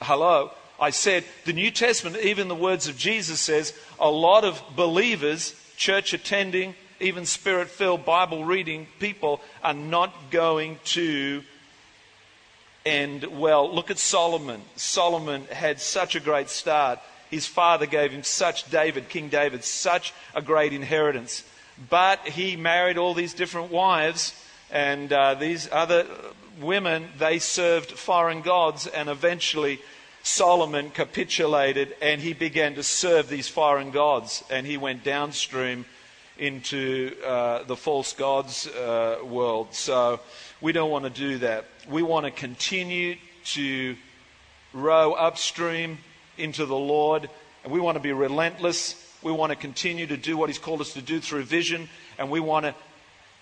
Hello? 0.00 0.50
I 0.80 0.90
said 0.90 1.24
the 1.44 1.52
New 1.52 1.70
Testament, 1.70 2.16
even 2.16 2.48
the 2.48 2.54
words 2.54 2.88
of 2.88 2.96
Jesus 2.96 3.40
says, 3.40 3.74
a 3.98 4.10
lot 4.10 4.44
of 4.44 4.62
believers, 4.74 5.54
church 5.76 6.14
attending, 6.14 6.74
even 7.00 7.26
spirit 7.26 7.68
filled 7.68 8.04
Bible 8.04 8.44
reading 8.44 8.86
people 8.98 9.40
are 9.62 9.74
not 9.74 10.30
going 10.30 10.78
to 10.84 11.42
end 12.86 13.24
well. 13.24 13.74
Look 13.74 13.90
at 13.90 13.98
Solomon. 13.98 14.62
Solomon 14.76 15.44
had 15.52 15.80
such 15.80 16.14
a 16.14 16.20
great 16.20 16.48
start. 16.48 16.98
His 17.30 17.46
father 17.46 17.86
gave 17.86 18.10
him 18.10 18.22
such, 18.22 18.70
David, 18.70 19.08
King 19.08 19.28
David, 19.28 19.64
such 19.64 20.14
a 20.34 20.42
great 20.42 20.72
inheritance. 20.72 21.44
But 21.88 22.20
he 22.20 22.56
married 22.56 22.98
all 22.98 23.14
these 23.14 23.34
different 23.34 23.70
wives, 23.70 24.34
and 24.70 25.12
uh, 25.12 25.34
these 25.34 25.68
other 25.70 26.06
women, 26.60 27.08
they 27.18 27.38
served 27.38 27.90
foreign 27.90 28.42
gods, 28.42 28.86
and 28.86 29.08
eventually 29.08 29.80
Solomon 30.22 30.90
capitulated 30.90 31.96
and 32.02 32.20
he 32.20 32.34
began 32.34 32.74
to 32.74 32.82
serve 32.82 33.28
these 33.28 33.48
foreign 33.48 33.90
gods. 33.90 34.44
And 34.50 34.66
he 34.66 34.76
went 34.76 35.02
downstream 35.04 35.86
into 36.38 37.16
uh, 37.24 37.64
the 37.64 37.76
false 37.76 38.12
gods 38.12 38.66
uh, 38.66 39.18
world. 39.24 39.74
So 39.74 40.20
we 40.60 40.72
don't 40.72 40.90
want 40.90 41.04
to 41.04 41.10
do 41.10 41.38
that. 41.38 41.66
We 41.88 42.02
want 42.02 42.26
to 42.26 42.30
continue 42.30 43.16
to 43.46 43.96
row 44.72 45.12
upstream 45.12 45.98
into 46.38 46.66
the 46.66 46.76
Lord. 46.76 47.28
And 47.64 47.72
we 47.72 47.80
want 47.80 47.96
to 47.96 48.02
be 48.02 48.12
relentless. 48.12 49.06
We 49.22 49.32
want 49.32 49.50
to 49.50 49.56
continue 49.56 50.06
to 50.06 50.16
do 50.16 50.36
what 50.36 50.48
He's 50.48 50.58
called 50.58 50.80
us 50.80 50.94
to 50.94 51.02
do 51.02 51.20
through 51.20 51.42
vision. 51.42 51.88
And 52.18 52.30
we 52.30 52.40
want 52.40 52.64
to 52.66 52.74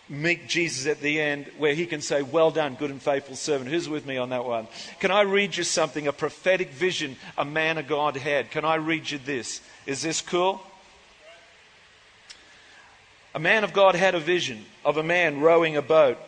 meet 0.08 0.48
Jesus 0.48 0.86
at 0.86 1.00
the 1.00 1.20
end 1.20 1.50
where 1.58 1.74
he 1.74 1.86
can 1.86 2.00
say, 2.00 2.22
Well 2.22 2.50
done, 2.50 2.74
good 2.74 2.90
and 2.90 3.00
faithful 3.00 3.36
servant. 3.36 3.70
Who's 3.70 3.88
with 3.88 4.06
me 4.06 4.16
on 4.16 4.30
that 4.30 4.44
one? 4.44 4.68
Can 5.00 5.10
I 5.10 5.22
read 5.22 5.56
you 5.56 5.64
something? 5.64 6.06
A 6.06 6.12
prophetic 6.12 6.70
vision 6.70 7.16
a 7.36 7.44
man 7.44 7.78
of 7.78 7.86
God 7.86 8.16
had. 8.16 8.50
Can 8.50 8.64
I 8.64 8.76
read 8.76 9.10
you 9.10 9.18
this? 9.18 9.60
Is 9.86 10.02
this 10.02 10.20
cool? 10.20 10.62
A 13.34 13.38
man 13.38 13.62
of 13.62 13.72
God 13.72 13.94
had 13.94 14.14
a 14.14 14.20
vision 14.20 14.64
of 14.84 14.96
a 14.96 15.02
man 15.02 15.40
rowing 15.40 15.76
a 15.76 15.82
boat 15.82 16.18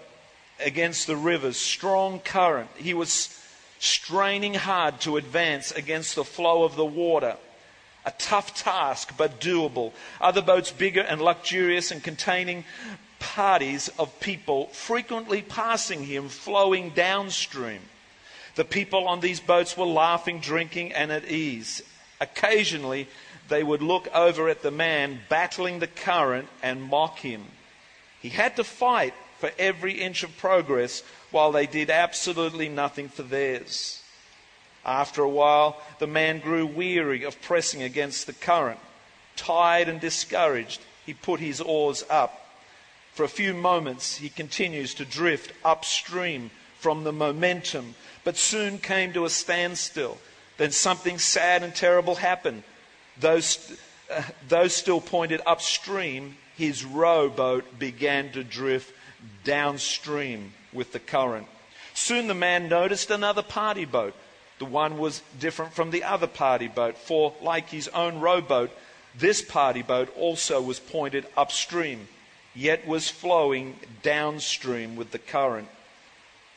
against 0.65 1.07
the 1.07 1.17
river's 1.17 1.57
strong 1.57 2.21
current. 2.21 2.69
He 2.77 2.95
was 2.95 3.37
straining 3.79 4.55
hard 4.55 5.01
to 5.01 5.17
advance 5.17 5.73
against 5.73 6.15
the 6.15 6.25
flow 6.25 6.65
of 6.65 6.77
the 6.77 6.85
water. 6.85 7.37
A 8.05 8.13
tough 8.13 8.55
task, 8.55 9.15
but 9.17 9.41
doable. 9.41 9.93
Other 10.21 10.43
boats, 10.43 10.71
bigger 10.71 11.01
and 11.01 11.21
luxurious 11.21 11.91
and 11.91 12.03
containing 12.03 12.65
parties 13.21 13.89
of 13.99 14.19
people, 14.19 14.67
frequently 14.69 15.43
passing 15.43 16.05
him, 16.05 16.29
flowing 16.29 16.91
downstream. 16.91 17.81
The 18.57 18.65
people 18.65 19.07
on 19.07 19.21
these 19.21 19.39
boats 19.39 19.77
were 19.77 19.87
laughing, 19.87 20.41
drinking, 20.41 20.93
and 20.93 21.13
at 21.13 21.31
ease. 21.31 21.83
Occasionally, 22.21 23.07
they 23.49 23.63
would 23.63 23.83
look 23.83 24.09
over 24.15 24.49
at 24.49 24.63
the 24.63 24.71
man 24.71 25.21
battling 25.29 25.79
the 25.79 25.87
current 25.87 26.49
and 26.63 26.83
mock 26.83 27.21
him. 27.21 27.45
He 28.21 28.31
had 28.31 28.57
to 28.57 28.65
fight 28.65 29.15
for 29.39 29.51
every 29.59 30.01
inch 30.01 30.23
of 30.23 30.37
progress 30.37 31.03
while 31.31 31.53
they 31.53 31.67
did 31.67 31.91
absolutely 31.91 32.69
nothing 32.69 33.09
for 33.09 33.23
theirs. 33.23 34.03
After 34.85 35.23
a 35.23 35.29
while, 35.29 35.81
the 35.99 36.07
man 36.07 36.41
grew 36.41 36.67
weary 36.67 37.25
of 37.25 37.41
pressing 37.43 37.83
against 37.83 38.27
the 38.27 38.33
current. 38.33 38.81
Tired 39.37 39.89
and 39.89 40.01
discouraged, 40.01 40.81
he 41.07 41.15
put 41.15 41.41
his 41.41 41.61
oars 41.61 42.05
up. 42.11 42.40
For 43.13 43.25
a 43.25 43.29
few 43.29 43.55
moments, 43.55 44.17
he 44.17 44.29
continues 44.29 44.95
to 44.95 45.05
drift 45.05 45.53
upstream 45.65 46.51
from 46.79 47.05
the 47.05 47.13
momentum, 47.13 47.95
but 48.25 48.37
soon 48.37 48.79
came 48.79 49.13
to 49.13 49.25
a 49.25 49.31
standstill. 49.31 50.19
Then 50.57 50.71
something 50.73 51.19
sad 51.19 51.63
and 51.63 51.75
terrible 51.75 52.17
happened. 52.17 52.63
Those, 53.19 53.77
uh, 54.11 54.23
those 54.49 54.75
still 54.75 55.01
pointed 55.01 55.41
upstream, 55.47 56.37
his 56.57 56.85
rowboat 56.85 57.79
began 57.79 58.31
to 58.33 58.45
drift 58.45 58.95
downstream 59.45 60.53
with 60.73 60.93
the 60.93 60.99
current. 60.99 61.47
Soon 61.95 62.29
the 62.29 62.35
man 62.35 62.69
noticed 62.69 63.11
another 63.11 63.43
party 63.43 63.85
boat. 63.85 64.15
The 64.59 64.65
one 64.67 64.99
was 64.99 65.23
different 65.39 65.73
from 65.73 65.91
the 65.91 66.05
other 66.05 66.27
party 66.27 66.69
boat, 66.69 66.97
for 66.99 67.35
like 67.43 67.71
his 67.71 67.89
own 67.89 68.21
rowboat, 68.21 68.71
this 69.17 69.43
party 69.43 69.83
boat 69.83 70.15
also 70.17 70.61
was 70.61 70.79
pointed 70.79 71.27
upstream, 71.37 72.09
yet 72.55 72.87
was 72.87 73.09
flowing 73.09 73.77
downstream 74.03 74.97
with 74.97 75.11
the 75.11 75.19
current. 75.19 75.69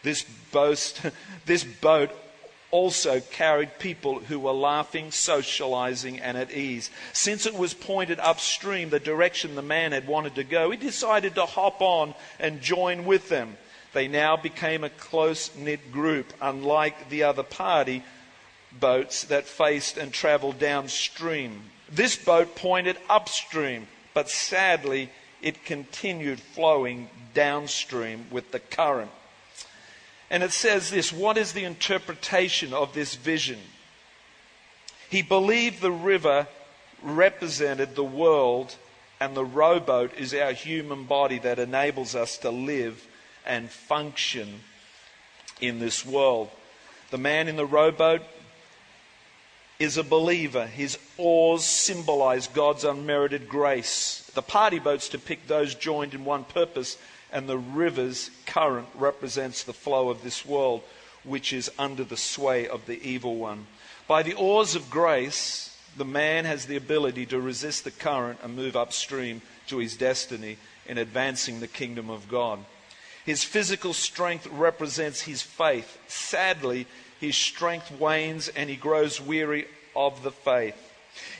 This, 0.01 0.25
boast, 0.51 1.01
this 1.45 1.63
boat 1.63 2.11
also 2.71 3.19
carried 3.19 3.77
people 3.77 4.19
who 4.19 4.39
were 4.39 4.51
laughing, 4.51 5.11
socializing, 5.11 6.19
and 6.19 6.35
at 6.35 6.51
ease. 6.51 6.89
Since 7.13 7.45
it 7.45 7.53
was 7.53 7.75
pointed 7.75 8.19
upstream, 8.19 8.89
the 8.89 8.99
direction 8.99 9.53
the 9.53 9.61
man 9.61 9.91
had 9.91 10.07
wanted 10.07 10.35
to 10.35 10.43
go, 10.43 10.71
he 10.71 10.77
decided 10.77 11.35
to 11.35 11.45
hop 11.45 11.81
on 11.81 12.15
and 12.39 12.61
join 12.61 13.05
with 13.05 13.29
them. 13.29 13.57
They 13.93 14.07
now 14.07 14.37
became 14.37 14.83
a 14.83 14.89
close 14.89 15.55
knit 15.55 15.91
group, 15.91 16.33
unlike 16.41 17.09
the 17.09 17.23
other 17.23 17.43
party 17.43 18.03
boats 18.79 19.25
that 19.25 19.45
faced 19.45 19.97
and 19.97 20.11
traveled 20.11 20.57
downstream. 20.57 21.61
This 21.91 22.15
boat 22.15 22.55
pointed 22.55 22.97
upstream, 23.07 23.87
but 24.15 24.31
sadly, 24.31 25.11
it 25.43 25.65
continued 25.65 26.39
flowing 26.39 27.09
downstream 27.33 28.25
with 28.31 28.51
the 28.51 28.59
current. 28.59 29.11
And 30.31 30.41
it 30.41 30.51
says 30.51 30.89
this 30.89 31.13
what 31.13 31.37
is 31.37 31.53
the 31.53 31.65
interpretation 31.65 32.73
of 32.73 32.93
this 32.93 33.13
vision? 33.13 33.59
He 35.09 35.21
believed 35.21 35.81
the 35.81 35.91
river 35.91 36.47
represented 37.03 37.95
the 37.95 38.03
world, 38.03 38.75
and 39.19 39.35
the 39.35 39.45
rowboat 39.45 40.13
is 40.17 40.33
our 40.33 40.53
human 40.53 41.03
body 41.03 41.37
that 41.39 41.59
enables 41.59 42.15
us 42.15 42.37
to 42.39 42.49
live 42.49 43.05
and 43.45 43.69
function 43.69 44.61
in 45.59 45.79
this 45.79 46.05
world. 46.05 46.49
The 47.11 47.17
man 47.17 47.47
in 47.47 47.57
the 47.57 47.65
rowboat 47.65 48.21
is 49.77 49.97
a 49.97 50.03
believer. 50.03 50.65
His 50.65 50.97
oars 51.17 51.63
symbolize 51.63 52.47
God's 52.47 52.85
unmerited 52.85 53.49
grace. 53.49 54.22
The 54.33 54.41
party 54.41 54.79
boats 54.79 55.09
depict 55.09 55.47
those 55.47 55.75
joined 55.75 56.13
in 56.13 56.25
one 56.25 56.43
purpose, 56.43 56.97
and 57.31 57.47
the 57.47 57.57
river's 57.57 58.31
current 58.45 58.87
represents 58.95 59.63
the 59.63 59.73
flow 59.73 60.09
of 60.09 60.23
this 60.23 60.45
world, 60.45 60.81
which 61.23 61.53
is 61.53 61.71
under 61.77 62.03
the 62.03 62.17
sway 62.17 62.67
of 62.67 62.85
the 62.85 63.01
evil 63.07 63.35
one. 63.37 63.67
By 64.07 64.23
the 64.23 64.33
oars 64.33 64.75
of 64.75 64.89
grace, 64.89 65.77
the 65.95 66.05
man 66.05 66.45
has 66.45 66.65
the 66.65 66.75
ability 66.75 67.25
to 67.27 67.39
resist 67.39 67.83
the 67.83 67.91
current 67.91 68.39
and 68.43 68.55
move 68.55 68.75
upstream 68.75 69.41
to 69.67 69.77
his 69.77 69.95
destiny 69.95 70.57
in 70.87 70.97
advancing 70.97 71.59
the 71.59 71.67
kingdom 71.67 72.09
of 72.09 72.27
God. 72.27 72.59
His 73.25 73.43
physical 73.43 73.93
strength 73.93 74.47
represents 74.47 75.21
his 75.21 75.41
faith. 75.41 75.97
Sadly, 76.07 76.87
his 77.19 77.37
strength 77.37 77.91
wanes 77.91 78.49
and 78.49 78.69
he 78.69 78.75
grows 78.75 79.21
weary 79.21 79.67
of 79.95 80.23
the 80.23 80.31
faith. 80.31 80.75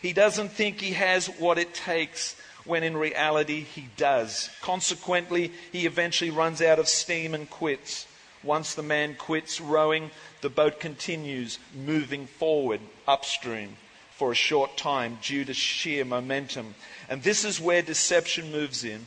He 0.01 0.13
doesn't 0.13 0.49
think 0.49 0.79
he 0.79 0.93
has 0.93 1.27
what 1.27 1.57
it 1.57 1.73
takes 1.73 2.35
when 2.65 2.83
in 2.83 2.95
reality 2.95 3.61
he 3.61 3.89
does. 3.97 4.49
Consequently, 4.61 5.51
he 5.71 5.85
eventually 5.85 6.29
runs 6.29 6.61
out 6.61 6.79
of 6.79 6.87
steam 6.87 7.33
and 7.33 7.49
quits. 7.49 8.07
Once 8.43 8.75
the 8.75 8.83
man 8.83 9.15
quits 9.15 9.61
rowing, 9.61 10.11
the 10.41 10.49
boat 10.49 10.79
continues 10.79 11.59
moving 11.73 12.27
forward 12.27 12.81
upstream 13.07 13.77
for 14.11 14.31
a 14.31 14.35
short 14.35 14.77
time 14.77 15.17
due 15.21 15.45
to 15.45 15.53
sheer 15.53 16.05
momentum. 16.05 16.75
And 17.09 17.23
this 17.23 17.45
is 17.45 17.59
where 17.59 17.81
deception 17.81 18.51
moves 18.51 18.83
in 18.83 19.05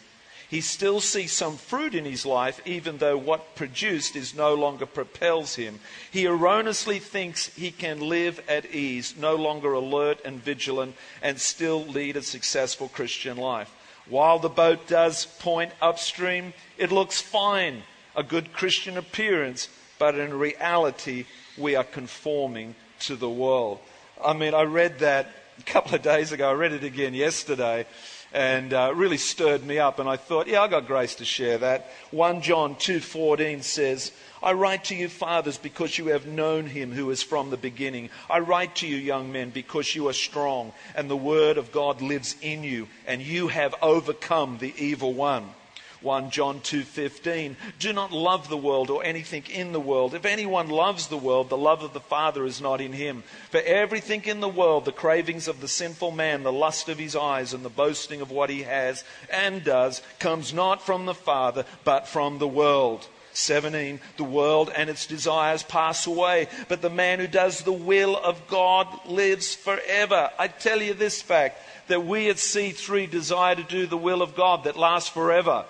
he 0.49 0.61
still 0.61 1.01
sees 1.01 1.33
some 1.33 1.57
fruit 1.57 1.95
in 1.95 2.05
his 2.05 2.25
life, 2.25 2.61
even 2.65 2.99
though 2.99 3.19
what 3.19 3.57
produced 3.57 4.15
is 4.15 4.35
no 4.35 4.55
longer 4.55 4.87
propels 4.87 5.57
him. 5.57 5.81
He 6.11 6.27
erroneously 6.27 7.01
thinks 7.01 7.49
he 7.55 7.73
can 7.73 7.99
live 8.01 8.41
at 8.49 8.67
ease, 8.67 9.15
no 9.19 9.35
longer 9.35 9.73
alert 9.73 10.21
and 10.25 10.41
vigilant, 10.43 10.95
and 11.21 11.41
still 11.41 11.85
lead 11.85 12.17
a 12.17 12.23
successful 12.23 12.89
Christian 12.89 13.37
life. 13.37 13.71
While 14.09 14.39
the 14.39 14.49
boat 14.49 14.87
does 14.87 15.27
point 15.41 15.73
upstream, 15.83 16.55
it 16.79 16.93
looks 16.93 17.21
fine, 17.21 17.83
a 18.15 18.23
good 18.23 18.53
Christian 18.53 18.97
appearance, 18.97 19.69
but 19.99 20.15
in 20.15 20.39
reality, 20.39 21.25
we 21.59 21.75
are 21.75 21.85
conforming 21.85 22.77
to 23.01 23.17
the 23.17 23.29
world. 23.29 23.81
I 24.25 24.33
mean, 24.33 24.55
I 24.55 24.63
read 24.63 25.01
that 25.01 25.27
a 25.59 25.63
couple 25.65 25.97
of 25.97 26.03
days 26.03 26.31
ago, 26.31 26.51
I 26.51 26.53
read 26.53 26.73
it 26.73 26.85
again 26.85 27.15
yesterday 27.15 27.87
and 28.33 28.73
uh, 28.73 28.93
really 28.95 29.17
stirred 29.17 29.65
me 29.65 29.79
up. 29.79 29.99
And 29.99 30.09
I 30.09 30.17
thought, 30.17 30.47
yeah, 30.47 30.63
I 30.63 30.69
got 30.69 30.87
grace 30.87 31.15
to 31.17 31.25
share 31.25 31.59
that. 31.59 31.91
1 32.11 32.43
John 32.43 32.75
2:14 32.77 33.63
says, 33.63 34.13
"I 34.43 34.53
write 34.53 34.85
to 34.85 34.95
you, 34.95 35.09
fathers, 35.09 35.59
because 35.59 35.99
you 35.99 36.09
have 36.09 36.27
known 36.27 36.67
him 36.67 36.93
who 36.93 37.11
is 37.11 37.23
from 37.23 37.51
the 37.51 37.57
beginning. 37.57 38.11
I 38.29 38.41
write 38.41 38.77
to 38.77 38.87
you, 38.87 38.97
young 38.97 39.33
men, 39.33 39.51
because 39.51 39.95
you 39.95 40.09
are 40.09 40.13
strong, 40.13 40.73
and 40.95 41.09
the 41.09 41.17
word 41.17 41.59
of 41.59 41.73
God 41.73 42.03
lives 42.03 42.37
in 42.41 42.65
you, 42.65 42.89
and 43.07 43.23
you 43.23 43.49
have 43.49 43.75
overcome 43.83 44.59
the 44.59 44.75
evil 44.77 45.15
one." 45.15 45.55
1 46.03 46.31
John 46.31 46.61
2:15 46.61 47.57
Do 47.79 47.93
not 47.93 48.13
love 48.13 48.49
the 48.49 48.57
world 48.57 48.91
or 48.91 49.05
anything 49.05 49.45
in 49.49 49.73
the 49.73 49.81
world. 49.81 50.15
If 50.15 50.25
anyone 50.25 50.69
loves 50.69 51.09
the 51.09 51.17
world, 51.17 51.49
the 51.49 51.57
love 51.57 51.83
of 51.83 51.93
the 51.93 52.01
Father 52.01 52.45
is 52.45 52.61
not 52.61 52.81
in 52.81 52.93
him. 52.93 53.25
For 53.51 53.61
everything 53.61 54.25
in 54.25 54.41
the 54.41 54.49
world, 54.49 54.85
the 54.85 54.93
cravings 54.93 55.49
of 55.49 55.61
the 55.61 55.69
sinful 55.69 56.11
man, 56.11 56.43
the 56.43 56.53
lust 56.53 56.89
of 56.89 56.99
his 56.99 57.17
eyes 57.17 57.53
and 57.53 57.65
the 57.65 57.69
boasting 57.69 58.21
of 58.21 58.31
what 58.31 58.51
he 58.51 58.63
has 58.63 59.05
and 59.31 59.65
does 59.65 60.03
comes 60.19 60.53
not 60.53 60.85
from 60.85 61.07
the 61.07 61.15
Father, 61.15 61.65
but 61.85 62.07
from 62.09 62.39
the 62.39 62.49
world. 62.49 63.09
17 63.37 64.01
The 64.17 64.25
world 64.25 64.71
and 64.75 64.89
its 64.89 65.07
desires 65.07 65.63
pass 65.63 66.07
away, 66.07 66.49
but 66.69 66.81
the 66.83 66.91
man 66.91 67.21
who 67.21 67.27
does 67.27 67.63
the 67.63 67.73
will 67.73 68.17
of 68.17 68.49
God 68.49 68.89
lives 69.07 69.55
forever. 69.55 70.31
I 70.39 70.49
tell 70.49 70.81
you 70.81 70.95
this 70.95 71.21
fact 71.21 71.61
that 71.89 72.05
we 72.05 72.31
at 72.31 72.37
C3 72.37 73.11
desire 73.11 73.55
to 73.55 73.63
do 73.63 73.87
the 73.87 73.97
will 73.97 74.23
of 74.23 74.35
God 74.35 74.65
that 74.65 74.77
lasts 74.77 75.11
forever. 75.11 75.67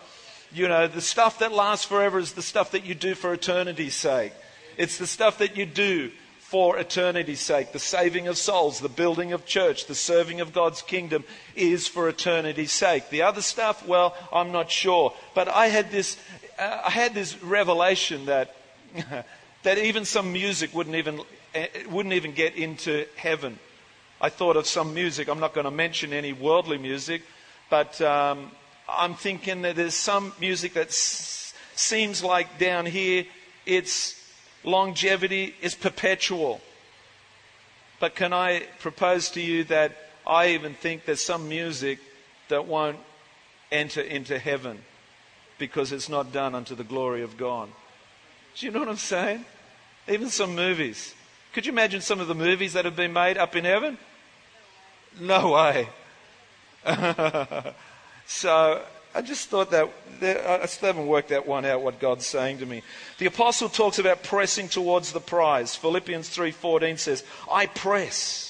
You 0.57 0.69
know, 0.69 0.87
the 0.87 1.03
stuff 1.03 1.41
that 1.41 1.53
lasts 1.53 1.85
forever 1.85 2.19
is 2.19 2.33
the 2.33 2.41
stuff 2.41 2.71
that 2.71 2.87
you 2.87 2.95
do 2.95 3.15
for 3.15 3.35
eternity's 3.35 3.95
sake. 3.95 4.33
It's 4.79 4.97
the 4.97 5.07
stuff 5.07 5.37
that 5.37 5.59
you 5.59 5.67
do 5.67 6.11
for 6.39 6.79
eternity's 6.79 7.41
sake. 7.41 7.73
The 7.73 7.79
saving 7.79 8.27
of 8.27 8.39
souls, 8.39 8.81
the 8.81 8.89
building 8.89 9.35
of 9.35 9.45
church, 9.45 9.85
the 9.85 9.95
serving 9.95 10.41
of 10.41 10.55
God's 10.55 10.81
kingdom 10.81 11.25
is 11.57 11.89
for 11.89 12.09
eternity's 12.09 12.73
sake. 12.73 13.11
The 13.11 13.21
other 13.21 13.43
stuff, 13.43 13.87
well, 13.87 14.17
I'm 14.33 14.51
not 14.51 14.71
sure. 14.71 15.13
But 15.35 15.49
I 15.49 15.67
had 15.67 15.91
this, 15.91 16.17
uh, 16.59 16.81
I 16.87 16.91
had 16.91 17.13
this 17.13 17.43
revelation 17.43 18.25
that, 18.25 18.57
that 19.63 19.77
even 19.77 20.07
some 20.07 20.33
music 20.33 20.75
wouldn't 20.75 20.97
even, 20.97 21.21
uh, 21.55 21.67
wouldn't 21.91 22.15
even 22.15 22.33
get 22.33 22.55
into 22.57 23.05
heaven. 23.17 23.59
I 24.23 24.31
thought 24.31 24.57
of 24.57 24.67
some 24.67 24.95
music. 24.95 25.29
I'm 25.29 25.41
not 25.41 25.53
going 25.53 25.67
to 25.67 25.71
mention 25.71 26.15
any 26.15 26.33
worldly 26.33 26.79
music, 26.79 27.21
but 27.69 28.01
um, 28.01 28.51
I'm 28.89 29.15
thinking 29.15 29.63
that 29.63 29.77
there's 29.77 29.95
some 29.95 30.33
music 30.41 30.75
that 30.75 30.93
seems 30.93 32.23
like 32.23 32.59
down 32.59 32.87
here 32.87 33.25
its 33.65 34.15
longevity 34.65 35.55
is 35.61 35.75
perpetual. 35.75 36.61
But 37.99 38.15
can 38.15 38.33
I 38.33 38.65
propose 38.79 39.31
to 39.31 39.41
you 39.41 39.65
that 39.65 39.97
I 40.27 40.51
even 40.51 40.75
think 40.75 41.05
there's 41.05 41.23
some 41.23 41.49
music 41.49 41.99
that 42.49 42.67
won't 42.67 42.99
enter 43.73 44.01
into 44.01 44.39
heaven 44.39 44.83
because 45.59 45.93
it's 45.93 46.09
not 46.09 46.33
done 46.33 46.55
unto 46.55 46.75
the 46.75 46.85
glory 46.85 47.23
of 47.23 47.37
God? 47.37 47.69
Do 48.55 48.67
you 48.67 48.73
know 48.73 48.81
what 48.81 48.89
I'm 48.89 48.97
saying? 48.97 49.45
Even 50.09 50.31
some 50.31 50.55
movies. 50.55 51.15
Could 51.53 51.67
you 51.67 51.73
imagine 51.73 52.01
some 52.01 52.21
of 52.21 52.29
the 52.29 52.35
movies 52.35 52.75
that 52.75 52.85
have 52.85 52.97
been 52.97 53.13
made 53.13 53.39
up 53.39 53.57
in 53.57 53.65
heaven? 53.65 53.99
No 55.19 55.53
way. 55.53 55.89
so 58.27 58.83
I 59.15 59.23
just 59.23 59.49
thought 59.49 59.71
that, 59.71 59.89
I 60.23 60.67
still 60.67 60.89
haven't 60.89 61.07
worked 61.07 61.31
that 61.31 61.47
one 61.47 61.65
out, 61.65 61.81
what 61.81 61.99
God's 61.99 62.27
saying 62.27 62.59
to 62.59 62.67
me. 62.67 62.83
The 63.19 63.27
apostle 63.27 63.69
talks 63.69 63.99
about 63.99 64.23
pressing 64.23 64.69
towards 64.69 65.13
the 65.13 65.21
prize. 65.21 65.75
Philippians 65.75 66.29
3.14 66.29 66.99
says, 66.99 67.25
I 67.51 67.67
press. 67.67 68.47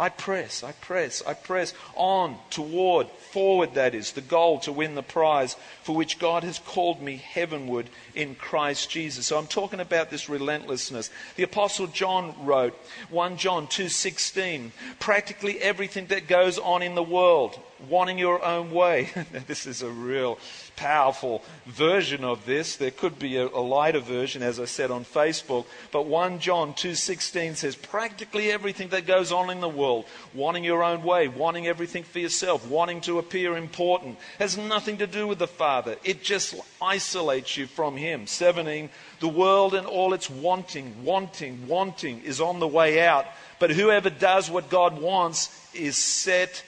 I 0.00 0.08
press, 0.08 0.64
I 0.64 0.72
press, 0.72 1.22
I 1.26 1.34
press 1.34 1.74
on, 1.94 2.38
toward, 2.48 3.08
forward, 3.08 3.74
that 3.74 3.94
is, 3.94 4.12
the 4.12 4.22
goal 4.22 4.58
to 4.60 4.72
win 4.72 4.94
the 4.94 5.02
prize 5.02 5.56
for 5.82 5.94
which 5.94 6.18
God 6.18 6.42
has 6.42 6.58
called 6.58 7.02
me 7.02 7.18
heavenward 7.18 7.90
in 8.14 8.34
Christ 8.34 8.88
Jesus. 8.88 9.26
So 9.26 9.36
I'm 9.36 9.46
talking 9.46 9.78
about 9.78 10.08
this 10.08 10.30
relentlessness. 10.30 11.10
The 11.36 11.42
apostle 11.42 11.86
John 11.86 12.34
wrote, 12.46 12.72
1 13.10 13.36
John 13.36 13.66
2:16, 13.66 14.70
practically 15.00 15.60
everything 15.60 16.06
that 16.06 16.26
goes 16.26 16.58
on 16.58 16.82
in 16.82 16.94
the 16.94 17.02
world, 17.02 17.60
wanting 17.88 18.18
your 18.18 18.44
own 18.44 18.70
way. 18.70 19.10
this 19.46 19.66
is 19.66 19.82
a 19.82 19.90
real 19.90 20.38
powerful 20.76 21.42
version 21.66 22.24
of 22.24 22.46
this. 22.46 22.76
There 22.76 22.90
could 22.90 23.18
be 23.18 23.36
a, 23.36 23.46
a, 23.46 23.60
lighter 23.60 24.00
version, 24.00 24.42
as 24.42 24.58
I 24.58 24.64
said 24.64 24.90
on 24.90 25.04
Facebook. 25.04 25.66
But 25.92 26.06
1 26.06 26.38
John 26.38 26.72
2.16 26.72 27.56
says, 27.56 27.76
practically 27.76 28.50
everything 28.50 28.88
that 28.88 29.06
goes 29.06 29.30
on 29.30 29.50
in 29.50 29.60
the 29.60 29.68
world, 29.68 30.06
wanting 30.32 30.64
your 30.64 30.82
own 30.82 31.02
way, 31.02 31.28
wanting 31.28 31.66
everything 31.66 32.02
for 32.02 32.18
yourself, 32.18 32.66
wanting 32.66 33.02
to 33.02 33.18
appear 33.18 33.56
important, 33.56 34.18
has 34.38 34.56
nothing 34.56 34.98
to 34.98 35.06
do 35.06 35.26
with 35.26 35.38
the 35.38 35.46
Father. 35.46 35.96
It 36.02 36.22
just 36.22 36.54
isolates 36.80 37.56
you 37.56 37.66
from 37.66 37.96
Him. 37.96 38.26
17, 38.26 38.88
the 39.20 39.28
world 39.28 39.74
and 39.74 39.86
all 39.86 40.14
its 40.14 40.30
wanting, 40.30 41.04
wanting, 41.04 41.68
wanting 41.68 42.22
is 42.22 42.40
on 42.40 42.58
the 42.58 42.68
way 42.68 43.06
out. 43.06 43.26
But 43.58 43.70
whoever 43.70 44.08
does 44.08 44.50
what 44.50 44.70
God 44.70 45.00
wants 45.00 45.50
is 45.74 45.96
set 45.96 46.64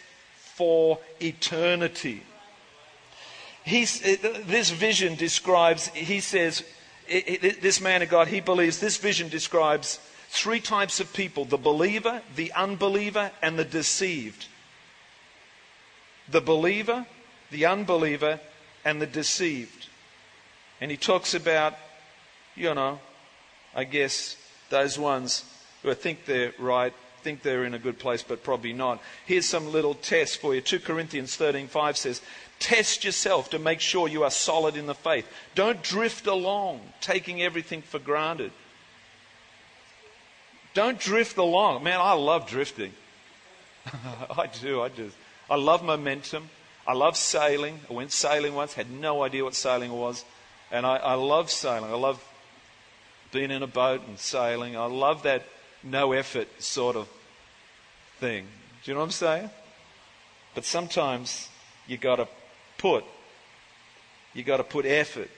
for 0.55 0.99
eternity. 1.21 2.23
He's, 3.65 4.03
eh, 4.05 4.17
this 4.47 4.71
vision 4.71 5.15
describes, 5.15 5.89
he 5.89 6.21
says, 6.21 6.65
eh, 7.09 7.23
eh, 7.27 7.53
this 7.61 7.81
man 7.81 8.03
of 8.03 8.09
God, 8.09 8.29
he 8.29 8.41
believes 8.41 8.79
this 8.79 8.97
vision 8.97 9.29
describes 9.29 9.99
three 10.29 10.61
types 10.61 11.01
of 11.01 11.13
people 11.13 11.45
the 11.45 11.59
believer, 11.59 12.23
the 12.37 12.53
unbeliever, 12.53 13.31
and 13.41 13.59
the 13.59 13.65
deceived. 13.65 14.47
The 16.29 16.41
believer, 16.41 17.07
the 17.51 17.67
unbeliever, 17.67 18.41
and 18.85 19.01
the 19.01 19.07
deceived. 19.07 19.89
And 20.81 20.91
he 20.91 20.97
talks 20.97 21.35
about, 21.35 21.75
you 22.57 22.75
know, 22.75 22.99
I 23.75 23.85
guess 23.85 24.37
those 24.71 24.99
ones 24.99 25.45
who 25.83 25.91
I 25.91 25.95
think 25.95 26.25
they're 26.25 26.53
right, 26.59 26.93
think 27.23 27.43
they're 27.43 27.65
in 27.65 27.75
a 27.75 27.79
good 27.79 27.99
place, 27.99 28.23
but 28.23 28.43
probably 28.43 28.73
not. 28.73 29.01
Here's 29.27 29.47
some 29.47 29.73
little 29.73 29.95
tests 29.95 30.37
for 30.37 30.55
you. 30.55 30.61
2 30.61 30.81
Corinthians 30.81 31.37
13:5 31.37 31.97
says, 31.97 32.21
Test 32.59 33.05
yourself 33.05 33.51
to 33.51 33.59
make 33.59 33.81
sure 33.81 34.07
you 34.07 34.23
are 34.23 34.31
solid 34.31 34.77
in 34.77 34.87
the 34.87 34.95
faith. 34.95 35.27
Don't 35.55 35.83
drift 35.83 36.27
along, 36.27 36.81
taking 37.01 37.43
everything 37.43 37.83
for 37.83 37.99
granted. 37.99 38.53
Don't 40.75 40.99
drift 40.99 41.37
along. 41.39 41.83
Man, 41.83 42.01
I 42.01 42.13
love 42.13 42.49
drifting. 42.49 42.93
I 44.31 44.49
do. 44.61 44.81
I 44.81 44.91
just, 44.91 45.17
I 45.51 45.57
love 45.57 45.83
momentum. 45.83 46.49
I 46.87 46.95
love 46.95 47.17
sailing. 47.17 47.81
I 47.91 47.93
went 47.93 48.13
sailing 48.13 48.55
once, 48.55 48.75
had 48.75 48.91
no 48.91 49.23
idea 49.23 49.45
what 49.45 49.55
sailing 49.55 49.93
was. 49.93 50.25
And 50.71 50.87
I, 50.87 50.97
I 50.97 51.15
love 51.15 51.51
sailing. 51.51 51.91
I 51.91 51.97
love 51.97 52.23
being 53.33 53.51
in 53.51 53.63
a 53.63 53.67
boat 53.67 54.07
and 54.07 54.19
sailing. 54.19 54.77
I 54.77 54.87
love 54.87 55.25
that 55.25 55.43
no 55.83 56.13
effort 56.13 56.49
sort 56.63 56.97
of 56.97 57.09
thing. 58.19 58.47
Do 58.85 58.91
you 58.91 58.95
know 58.95 59.01
what 59.01 59.07
I'm 59.07 59.13
saying? 59.13 59.51
But 60.55 60.65
sometimes 60.65 61.49
you 61.87 61.97
got 61.97 62.17
to 62.17 62.29
put. 62.79 63.05
You 64.35 64.43
got 64.43 64.59
to 64.59 64.65
put 64.65 64.87
effort. 64.87 65.31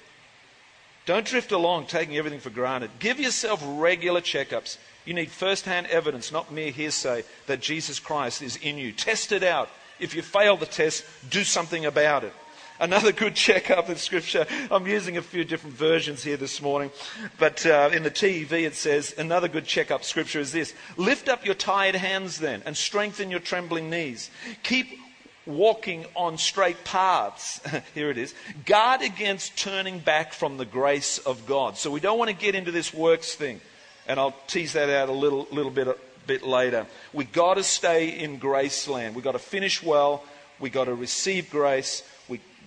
Don't 1.07 1.27
drift 1.27 1.53
along 1.53 1.87
taking 1.87 2.17
everything 2.17 2.41
for 2.41 2.51
granted. 2.51 2.91
Give 2.99 3.21
yourself 3.21 3.63
regular 3.67 4.21
checkups. 4.21 4.79
You 5.05 5.13
need 5.13 5.31
first 5.31 5.67
hand 5.67 5.87
evidence, 5.89 6.33
not 6.33 6.51
mere 6.51 6.71
hearsay, 6.71 7.25
that 7.47 7.61
Jesus 7.61 8.01
Christ 8.01 8.41
is 8.41 8.57
in 8.57 8.79
you. 8.79 8.93
Test 8.93 9.33
it 9.33 9.43
out. 9.43 9.69
If 10.01 10.15
you 10.15 10.23
fail 10.23 10.57
the 10.57 10.67
test, 10.67 11.05
do 11.29 11.45
something 11.45 11.85
about 11.85 12.25
it. 12.25 12.33
Another 12.81 13.13
good 13.13 13.37
checkup 13.37 13.89
in 13.89 13.97
Scripture. 13.97 14.47
I'm 14.69 14.87
using 14.87 15.17
a 15.17 15.23
few 15.23 15.45
different 15.45 15.77
versions 15.77 16.25
here 16.25 16.37
this 16.37 16.61
morning, 16.61 16.91
but 17.39 17.65
uh, 17.65 17.91
in 17.93 18.03
the 18.03 18.11
TEV 18.11 18.53
it 18.53 18.75
says 18.75 19.15
another 19.17 19.47
good 19.47 19.65
checkup 19.65 20.03
Scripture 20.03 20.41
is 20.41 20.51
this: 20.51 20.75
Lift 20.97 21.29
up 21.29 21.45
your 21.45 21.55
tired 21.55 21.95
hands 21.95 22.39
then, 22.39 22.63
and 22.67 22.77
strengthen 22.77 23.31
your 23.31 23.39
trembling 23.39 23.91
knees. 23.91 24.29
Keep 24.65 24.99
walking 25.47 26.05
on 26.17 26.37
straight 26.37 26.83
paths. 26.85 27.61
Here 27.95 28.11
it 28.11 28.19
is. 28.19 28.35
Guard 28.67 29.03
against 29.03 29.57
turning 29.57 30.01
back 30.01 30.33
from 30.33 30.57
the 30.57 30.65
grace 30.65 31.19
of 31.19 31.47
God. 31.47 31.77
So 31.77 31.93
we 31.93 32.01
don't 32.01 32.19
want 32.19 32.31
to 32.31 32.37
get 32.37 32.57
into 32.57 32.73
this 32.73 32.93
works 32.93 33.35
thing. 33.35 33.61
And 34.09 34.19
I'll 34.19 34.35
tease 34.49 34.73
that 34.73 34.91
out 34.91 35.09
a 35.09 35.13
little, 35.13 35.47
little 35.51 35.71
bit, 35.71 35.87
a 35.87 35.97
bit 36.27 36.43
later. 36.43 36.87
We've 37.13 37.33
got 37.33 37.55
to 37.55 37.63
stay 37.63 38.19
in 38.19 38.39
grace 38.39 38.89
land. 38.89 39.15
We've 39.15 39.25
got 39.25 39.33
to 39.33 39.39
finish 39.39 39.83
well. 39.83 40.25
We've 40.59 40.73
got 40.73 40.85
to 40.85 40.95
receive 40.95 41.51
grace. 41.51 42.03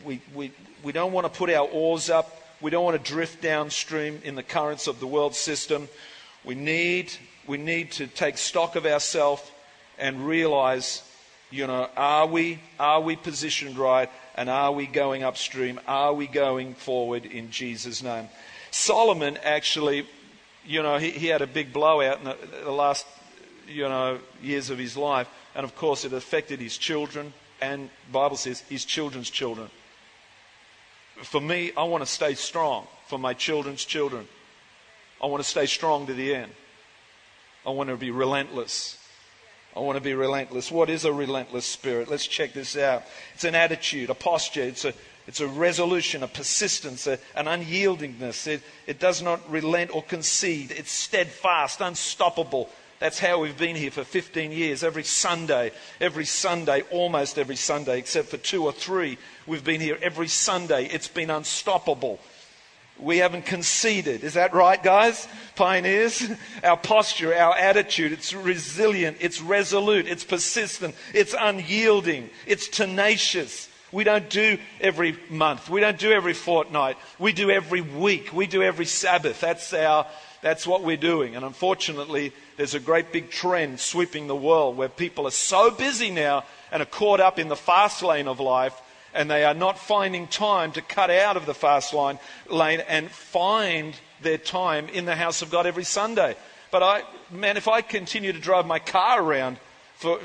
We, 0.05 0.21
we, 0.33 0.51
we, 0.83 0.91
don't 0.91 1.11
want 1.11 1.31
to 1.31 1.37
put 1.37 1.49
our 1.49 1.67
oars 1.67 2.09
up. 2.09 2.41
We 2.61 2.71
don't 2.71 2.83
want 2.83 3.03
to 3.03 3.11
drift 3.11 3.41
downstream 3.41 4.21
in 4.23 4.35
the 4.35 4.43
currents 4.43 4.87
of 4.87 4.99
the 4.99 5.07
world 5.07 5.35
system. 5.35 5.87
We 6.43 6.55
need, 6.55 7.11
we 7.45 7.57
need 7.57 7.91
to 7.93 8.07
take 8.07 8.37
stock 8.37 8.75
of 8.75 8.85
ourselves 8.85 9.43
and 9.97 10.25
realize 10.25 11.03
you 11.49 11.65
know, 11.65 11.89
are 11.95 12.27
we, 12.27 12.59
are 12.79 13.01
we 13.01 13.15
positioned 13.15 13.77
right? 13.77 14.09
And 14.35 14.49
are 14.49 14.71
we 14.71 14.85
going 14.85 15.23
upstream? 15.23 15.79
Are 15.87 16.13
we 16.13 16.27
going 16.27 16.73
forward 16.73 17.25
in 17.25 17.51
Jesus' 17.51 18.03
name? 18.03 18.27
Solomon 18.71 19.37
actually, 19.43 20.05
you 20.65 20.83
know, 20.83 20.97
he, 20.97 21.11
he 21.11 21.27
had 21.27 21.41
a 21.41 21.47
big 21.47 21.71
blowout 21.71 22.19
in 22.19 22.25
the, 22.25 22.37
the 22.65 22.71
last, 22.71 23.07
you 23.67 23.83
know, 23.83 24.19
years 24.41 24.69
of 24.69 24.77
his 24.77 24.97
life. 24.97 25.27
And 25.55 25.63
of 25.63 25.75
course, 25.75 26.05
it 26.05 26.13
affected 26.13 26.59
his 26.59 26.77
children 26.77 27.33
and, 27.61 27.89
Bible 28.11 28.37
says, 28.37 28.59
his 28.61 28.85
children's 28.85 29.29
children. 29.29 29.69
For 31.23 31.41
me, 31.41 31.71
I 31.75 31.83
want 31.83 32.03
to 32.03 32.09
stay 32.09 32.35
strong 32.35 32.87
for 33.07 33.17
my 33.17 33.33
children's 33.33 33.83
children. 33.83 34.27
I 35.21 35.25
want 35.25 35.43
to 35.43 35.49
stay 35.49 35.65
strong 35.65 36.07
to 36.07 36.13
the 36.13 36.35
end. 36.35 36.51
I 37.65 37.71
want 37.71 37.89
to 37.89 37.97
be 37.97 38.11
relentless. 38.11 38.97
I 39.75 39.79
want 39.79 39.97
to 39.97 40.01
be 40.01 40.13
relentless. 40.13 40.71
What 40.71 40.89
is 40.89 41.05
a 41.05 41.13
relentless 41.13 41.65
spirit? 41.65 42.09
Let's 42.09 42.25
check 42.25 42.53
this 42.53 42.77
out. 42.77 43.03
It's 43.33 43.43
an 43.43 43.55
attitude, 43.55 44.09
a 44.09 44.15
posture, 44.15 44.63
it's 44.63 44.85
a, 44.85 44.93
it's 45.27 45.39
a 45.39 45.47
resolution, 45.47 46.23
a 46.23 46.27
persistence, 46.27 47.05
a, 47.07 47.19
an 47.35 47.45
unyieldingness. 47.45 48.47
It, 48.47 48.61
it 48.85 48.99
does 48.99 49.21
not 49.21 49.49
relent 49.51 49.93
or 49.93 50.01
concede. 50.01 50.71
It's 50.71 50.91
steadfast, 50.91 51.81
unstoppable. 51.81 52.69
That's 52.99 53.19
how 53.19 53.39
we've 53.39 53.57
been 53.57 53.75
here 53.75 53.91
for 53.91 54.03
15 54.03 54.51
years. 54.51 54.83
Every 54.83 55.03
Sunday, 55.03 55.71
every 56.01 56.25
Sunday, 56.25 56.81
almost 56.89 57.37
every 57.37 57.55
Sunday, 57.55 57.99
except 57.99 58.29
for 58.29 58.37
two 58.37 58.65
or 58.65 58.71
three, 58.71 59.19
we've 59.45 59.63
been 59.63 59.81
here 59.81 59.99
every 60.01 60.27
Sunday. 60.27 60.85
It's 60.85 61.07
been 61.07 61.29
unstoppable. 61.29 62.19
We 62.99 63.17
haven't 63.19 63.45
conceded. 63.45 64.23
Is 64.23 64.33
that 64.33 64.55
right, 64.55 64.81
guys? 64.81 65.27
Pioneers? 65.55 66.27
Our 66.63 66.77
posture, 66.77 67.35
our 67.35 67.55
attitude, 67.55 68.11
it's 68.11 68.33
resilient, 68.33 69.17
it's 69.19 69.39
resolute, 69.39 70.07
it's 70.07 70.23
persistent, 70.23 70.95
it's 71.13 71.35
unyielding, 71.39 72.31
it's 72.47 72.67
tenacious. 72.67 73.69
We 73.91 74.03
don't 74.03 74.29
do 74.29 74.57
every 74.81 75.17
month. 75.29 75.69
We 75.69 75.79
don't 75.79 75.97
do 75.97 76.11
every 76.11 76.33
fortnight. 76.33 76.97
We 77.19 77.31
do 77.31 77.49
every 77.49 77.81
week. 77.81 78.33
We 78.33 78.45
do 78.47 78.61
every 78.61 78.85
Sabbath. 78.85 79.39
That's 79.39 79.73
our, 79.73 80.07
that's 80.41 80.67
what 80.67 80.83
we're 80.83 80.97
doing. 80.97 81.35
And 81.35 81.43
unfortunately, 81.43 82.31
there's 82.57 82.73
a 82.73 82.79
great 82.79 83.11
big 83.11 83.29
trend 83.29 83.79
sweeping 83.79 84.27
the 84.27 84.35
world 84.35 84.77
where 84.77 84.89
people 84.89 85.27
are 85.27 85.31
so 85.31 85.71
busy 85.71 86.11
now 86.11 86.43
and 86.71 86.81
are 86.81 86.85
caught 86.85 87.19
up 87.19 87.39
in 87.39 87.47
the 87.47 87.55
fast 87.55 88.03
lane 88.03 88.27
of 88.27 88.39
life 88.39 88.79
and 89.13 89.31
they 89.31 89.43
are 89.43 89.53
not 89.53 89.79
finding 89.79 90.27
time 90.27 90.71
to 90.73 90.81
cut 90.81 91.09
out 91.09 91.37
of 91.37 91.45
the 91.45 91.53
fast 91.53 91.93
line 91.93 92.19
lane 92.49 92.81
and 92.87 93.09
find 93.09 93.95
their 94.21 94.37
time 94.37 94.87
in 94.89 95.05
the 95.05 95.15
house 95.15 95.41
of 95.41 95.49
God 95.49 95.65
every 95.65 95.83
Sunday. 95.83 96.35
But 96.71 96.83
I, 96.83 97.03
man, 97.31 97.57
if 97.57 97.67
I 97.67 97.81
continue 97.81 98.33
to 98.33 98.39
drive 98.39 98.67
my 98.67 98.79
car 98.79 99.21
around 99.21 99.57
for, 99.95 100.19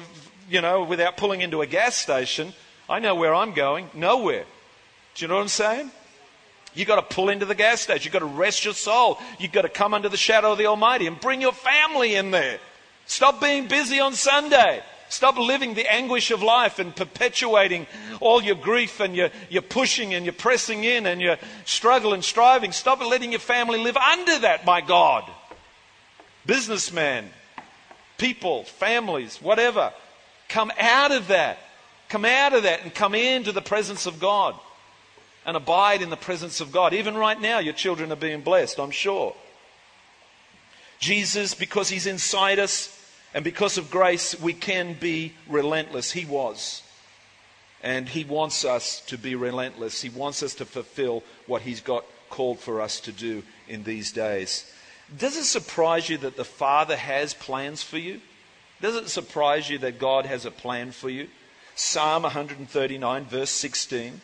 you 0.51 0.61
know, 0.61 0.85
without 0.85 1.16
pulling 1.16 1.40
into 1.40 1.62
a 1.62 1.66
gas 1.66 1.94
station, 1.94 2.53
I 2.88 2.98
know 2.98 3.14
where 3.14 3.35
I'm 3.35 3.55
going. 3.55 3.88
Nowhere. 3.94 4.44
Do 5.14 5.25
you 5.25 5.29
know 5.29 5.37
what 5.37 5.42
I'm 5.42 5.48
saying? 5.48 5.90
You've 6.74 6.88
got 6.88 6.96
to 7.08 7.14
pull 7.14 7.28
into 7.28 7.44
the 7.46 7.54
gas 7.54 7.82
station. 7.82 8.04
You've 8.04 8.12
got 8.12 8.20
to 8.20 8.24
rest 8.24 8.64
your 8.64 8.74
soul. 8.74 9.18
You've 9.38 9.52
got 9.52 9.62
to 9.62 9.68
come 9.68 9.92
under 9.94 10.08
the 10.08 10.16
shadow 10.16 10.52
of 10.52 10.58
the 10.58 10.66
Almighty 10.66 11.06
and 11.06 11.20
bring 11.20 11.40
your 11.40 11.52
family 11.52 12.14
in 12.14 12.30
there. 12.30 12.58
Stop 13.06 13.40
being 13.40 13.68
busy 13.68 14.00
on 14.00 14.14
Sunday. 14.14 14.82
Stop 15.11 15.37
living 15.37 15.74
the 15.74 15.92
anguish 15.92 16.30
of 16.30 16.42
life 16.42 16.78
and 16.78 16.96
perpetuating 16.96 17.87
all 18.20 18.42
your 18.42 18.54
grief 18.54 19.00
and 19.00 19.14
your, 19.14 19.28
your 19.50 19.61
pushing 19.61 20.14
and 20.14 20.24
your 20.24 20.32
pressing 20.32 20.85
in 20.85 21.04
and 21.04 21.20
your 21.20 21.37
struggle 21.66 22.14
and 22.14 22.24
striving. 22.24 22.72
Stop 22.72 23.00
letting 23.00 23.32
your 23.32 23.40
family 23.40 23.78
live 23.78 23.98
under 23.98 24.38
that, 24.38 24.64
my 24.64 24.80
God. 24.80 25.30
businessman, 26.46 27.28
people, 28.16 28.64
families, 28.64 29.37
whatever. 29.42 29.92
Come 30.48 30.72
out 30.78 31.12
of 31.12 31.28
that. 31.28 31.58
Come 32.08 32.24
out 32.24 32.54
of 32.54 32.62
that 32.62 32.82
and 32.82 32.94
come 32.94 33.14
into 33.14 33.52
the 33.52 33.62
presence 33.62 34.06
of 34.06 34.18
God 34.18 34.58
and 35.44 35.57
abide 35.57 36.02
in 36.02 36.11
the 36.11 36.16
presence 36.16 36.61
of 36.61 36.72
God. 36.72 36.94
Even 36.94 37.16
right 37.16 37.40
now, 37.40 37.59
your 37.59 37.74
children 37.74 38.12
are 38.12 38.16
being 38.16 38.42
blessed, 38.42 38.78
I'm 38.78 38.90
sure. 38.90 39.35
Jesus, 40.98 41.55
because 41.55 41.88
He's 41.88 42.07
inside 42.07 42.59
us 42.59 42.98
and 43.35 43.44
because 43.44 43.78
of 43.78 43.90
grace, 43.90 44.38
we 44.40 44.52
can 44.52 44.94
be 44.94 45.33
relentless. 45.48 46.12
He 46.12 46.24
was. 46.24 46.83
And 47.83 48.09
He 48.09 48.24
wants 48.24 48.64
us 48.64 49.00
to 49.07 49.18
be 49.18 49.35
relentless. 49.35 50.02
He 50.02 50.11
wants 50.11 50.42
us 50.42 50.55
to 50.57 50.64
fulfill 50.64 51.24
what 51.46 51.62
He's 51.62 51.81
got 51.81 52.05
called 52.31 52.61
for 52.61 52.81
us 52.81 53.00
to 53.00 53.12
do 53.12 53.42
in 53.68 53.83
these 53.83 54.12
days. 54.12 54.70
Does 55.16 55.37
it 55.37 55.44
surprise 55.44 56.09
you 56.09 56.18
that 56.18 56.37
the 56.37 56.44
Father 56.44 56.96
has 56.96 57.35
plans 57.35 57.83
for 57.83 57.98
you? 57.98 58.20
Does 58.81 58.96
it 58.96 59.09
surprise 59.09 59.68
you 59.68 59.78
that 59.78 59.98
God 59.98 60.26
has 60.26 60.46
a 60.46 60.50
plan 60.50 60.92
for 60.92 61.11
you? 61.11 61.28
Psalm 61.74 62.22
139, 62.22 63.24
verse 63.24 63.50
16. 63.50 64.20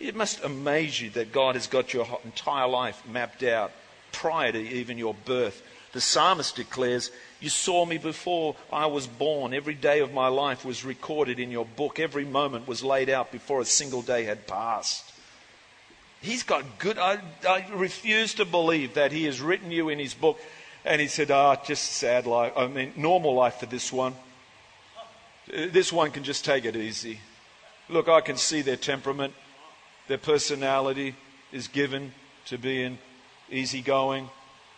It 0.00 0.16
must 0.16 0.42
amaze 0.42 1.00
you 1.00 1.10
that 1.10 1.30
God 1.30 1.54
has 1.54 1.66
got 1.66 1.92
your 1.92 2.08
entire 2.24 2.66
life 2.66 3.02
mapped 3.06 3.42
out 3.42 3.70
prior 4.12 4.50
to 4.50 4.58
even 4.58 4.96
your 4.96 5.14
birth. 5.14 5.62
The 5.92 6.00
psalmist 6.00 6.56
declares, 6.56 7.10
You 7.40 7.50
saw 7.50 7.84
me 7.84 7.98
before 7.98 8.56
I 8.72 8.86
was 8.86 9.06
born. 9.06 9.52
Every 9.52 9.74
day 9.74 10.00
of 10.00 10.12
my 10.12 10.28
life 10.28 10.64
was 10.64 10.84
recorded 10.84 11.38
in 11.38 11.50
your 11.50 11.66
book. 11.66 12.00
Every 12.00 12.24
moment 12.24 12.66
was 12.66 12.82
laid 12.82 13.10
out 13.10 13.30
before 13.30 13.60
a 13.60 13.66
single 13.66 14.00
day 14.00 14.24
had 14.24 14.46
passed. 14.46 15.12
He's 16.22 16.42
got 16.42 16.78
good. 16.78 16.98
I, 16.98 17.18
I 17.48 17.66
refuse 17.72 18.34
to 18.34 18.44
believe 18.44 18.94
that 18.94 19.12
he 19.12 19.24
has 19.24 19.40
written 19.40 19.70
you 19.70 19.88
in 19.88 19.98
his 19.98 20.14
book 20.14 20.38
and 20.84 21.00
he 21.00 21.08
said, 21.08 21.30
Ah, 21.30 21.56
oh, 21.58 21.64
just 21.64 21.84
sad 21.84 22.26
life. 22.26 22.52
I 22.56 22.66
mean, 22.68 22.92
normal 22.96 23.34
life 23.34 23.56
for 23.56 23.66
this 23.66 23.92
one. 23.92 24.14
This 25.46 25.92
one 25.92 26.10
can 26.10 26.24
just 26.24 26.44
take 26.44 26.64
it 26.64 26.76
easy. 26.76 27.20
Look, 27.88 28.08
I 28.08 28.20
can 28.20 28.36
see 28.36 28.62
their 28.62 28.76
temperament, 28.76 29.34
their 30.10 30.18
personality 30.18 31.14
is 31.52 31.68
given 31.68 32.12
to 32.44 32.58
being 32.58 32.98
easygoing. 33.48 34.28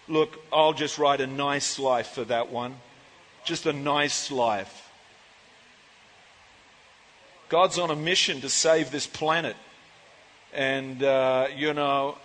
Look, 0.06 0.38
I'll 0.52 0.74
just 0.74 0.98
write 0.98 1.22
a 1.22 1.26
nice 1.26 1.78
life 1.78 2.08
for 2.08 2.24
that 2.24 2.52
one. 2.52 2.76
Just 3.42 3.64
a 3.64 3.72
nice 3.72 4.30
life. 4.30 4.90
God's 7.48 7.78
on 7.78 7.90
a 7.90 7.96
mission 7.96 8.42
to 8.42 8.50
save 8.50 8.90
this 8.90 9.06
planet. 9.06 9.56
And, 10.52 11.02
uh, 11.02 11.46
you 11.56 11.72
know, 11.72 12.18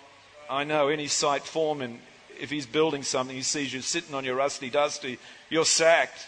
I 0.50 0.64
know 0.64 0.88
any 0.88 1.06
site 1.06 1.44
foreman, 1.44 2.00
if 2.38 2.50
he's 2.50 2.66
building 2.66 3.02
something, 3.02 3.34
he 3.34 3.40
sees 3.40 3.72
you 3.72 3.80
sitting 3.80 4.14
on 4.14 4.26
your 4.26 4.36
rusty 4.36 4.68
dusty, 4.68 5.18
you're 5.48 5.64
sacked. 5.64 6.26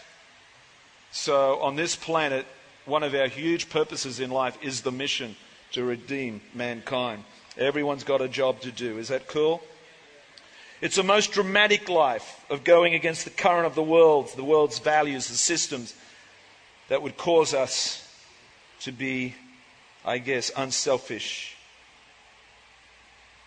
So 1.13 1.61
on 1.61 1.77
this 1.77 1.95
planet, 1.95 2.47
one 2.87 3.03
of 3.03 3.15
our 3.15 3.29
huge 3.29 3.69
purposes 3.69 4.19
in 4.19 4.31
life 4.31 4.57
is 4.63 4.81
the 4.81 4.93
mission 4.93 5.37
to 5.73 5.85
redeem 5.85 6.41
mankind. 6.55 7.25
Everyone's 7.57 8.05
got 8.05 8.21
a 8.21 8.29
job 8.29 8.61
to 8.61 8.73
do. 8.73 8.99
Is 8.99 9.09
that 9.09 9.29
cool? 9.29 9.63
It's 10.81 10.99
a 10.99 11.03
most 11.03 11.33
dramatic 11.33 11.89
life 11.89 12.45
of 12.49 12.65
going 12.65 12.95
against 12.95 13.25
the 13.25 13.31
current 13.31 13.67
of 13.67 13.75
the 13.75 13.83
world, 13.83 14.33
the 14.37 14.45
world's 14.45 14.79
values, 14.79 15.29
the 15.29 15.35
systems 15.35 15.95
that 16.89 17.03
would 17.03 17.17
cause 17.17 17.53
us 17.53 18.07
to 18.81 18.93
be, 18.93 19.35
I 20.05 20.19
guess, 20.19 20.51
unselfish 20.57 21.57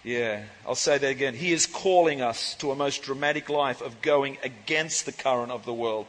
yeah, 0.03 0.43
I'll 0.67 0.75
say 0.75 0.97
that 0.97 1.07
again. 1.07 1.33
He 1.33 1.53
is 1.53 1.65
calling 1.65 2.21
us 2.21 2.55
to 2.55 2.71
a 2.71 2.75
most 2.75 3.03
dramatic 3.03 3.49
life 3.49 3.81
of 3.81 4.01
going 4.01 4.37
against 4.43 5.05
the 5.05 5.13
current 5.13 5.51
of 5.51 5.63
the 5.65 5.73
world, 5.73 6.07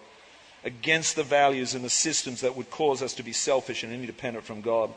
against 0.65 1.15
the 1.15 1.23
values 1.23 1.75
and 1.75 1.85
the 1.85 1.91
systems 1.91 2.41
that 2.41 2.57
would 2.57 2.71
cause 2.71 3.03
us 3.03 3.15
to 3.15 3.23
be 3.23 3.33
selfish 3.33 3.83
and 3.83 3.93
independent 3.93 4.45
from 4.45 4.61
God. 4.61 4.91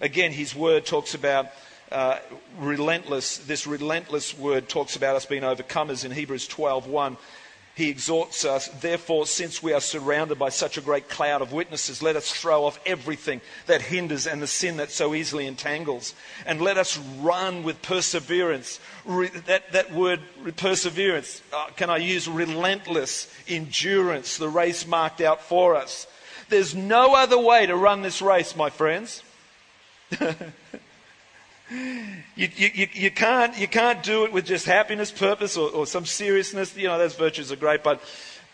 Again, 0.00 0.32
his 0.32 0.54
word 0.54 0.84
talks 0.84 1.14
about 1.14 1.46
uh, 1.90 2.18
relentless. 2.58 3.38
This 3.38 3.66
relentless 3.66 4.36
word 4.36 4.68
talks 4.68 4.96
about 4.96 5.16
us 5.16 5.24
being 5.24 5.42
overcomers 5.42 6.04
in 6.04 6.10
Hebrews 6.10 6.48
12:1 6.48 7.16
he 7.76 7.90
exhorts 7.90 8.46
us, 8.46 8.68
therefore, 8.80 9.26
since 9.26 9.62
we 9.62 9.74
are 9.74 9.82
surrounded 9.82 10.38
by 10.38 10.48
such 10.48 10.78
a 10.78 10.80
great 10.80 11.10
cloud 11.10 11.42
of 11.42 11.52
witnesses, 11.52 12.02
let 12.02 12.16
us 12.16 12.32
throw 12.32 12.64
off 12.64 12.80
everything 12.86 13.42
that 13.66 13.82
hinders 13.82 14.26
and 14.26 14.40
the 14.40 14.46
sin 14.46 14.78
that 14.78 14.90
so 14.90 15.14
easily 15.14 15.46
entangles. 15.46 16.14
And 16.46 16.62
let 16.62 16.78
us 16.78 16.96
run 17.20 17.64
with 17.64 17.82
perseverance. 17.82 18.80
Re- 19.04 19.28
that, 19.44 19.72
that 19.72 19.92
word, 19.92 20.20
perseverance, 20.56 21.42
uh, 21.52 21.66
can 21.76 21.90
I 21.90 21.98
use 21.98 22.26
relentless 22.26 23.30
endurance, 23.46 24.38
the 24.38 24.48
race 24.48 24.86
marked 24.86 25.20
out 25.20 25.42
for 25.42 25.76
us. 25.76 26.06
There's 26.48 26.74
no 26.74 27.14
other 27.14 27.38
way 27.38 27.66
to 27.66 27.76
run 27.76 28.00
this 28.00 28.22
race, 28.22 28.56
my 28.56 28.70
friends. 28.70 29.22
You, 31.68 32.48
you, 32.54 32.88
you, 32.92 33.10
can't, 33.10 33.58
you 33.58 33.66
can't 33.66 34.02
do 34.02 34.24
it 34.24 34.32
with 34.32 34.46
just 34.46 34.66
happiness, 34.66 35.10
purpose, 35.10 35.56
or, 35.56 35.70
or 35.70 35.86
some 35.86 36.06
seriousness. 36.06 36.76
You 36.76 36.88
know, 36.88 36.98
those 36.98 37.16
virtues 37.16 37.50
are 37.50 37.56
great, 37.56 37.82
but, 37.82 38.00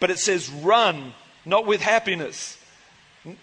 but 0.00 0.10
it 0.10 0.18
says 0.18 0.48
run, 0.50 1.12
not 1.44 1.66
with 1.66 1.82
happiness. 1.82 2.58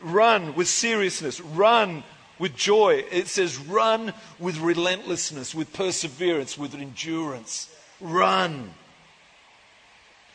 Run 0.01 0.55
with 0.55 0.67
seriousness. 0.67 1.39
Run 1.39 2.03
with 2.39 2.55
joy. 2.55 3.05
It 3.12 3.27
says 3.27 3.58
run 3.58 4.13
with 4.39 4.60
relentlessness, 4.60 5.53
with 5.53 5.71
perseverance, 5.71 6.58
with 6.58 6.73
endurance. 6.73 7.69
Run. 8.01 8.73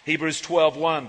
Hebrews 0.05 0.42
12:1, 0.42 1.09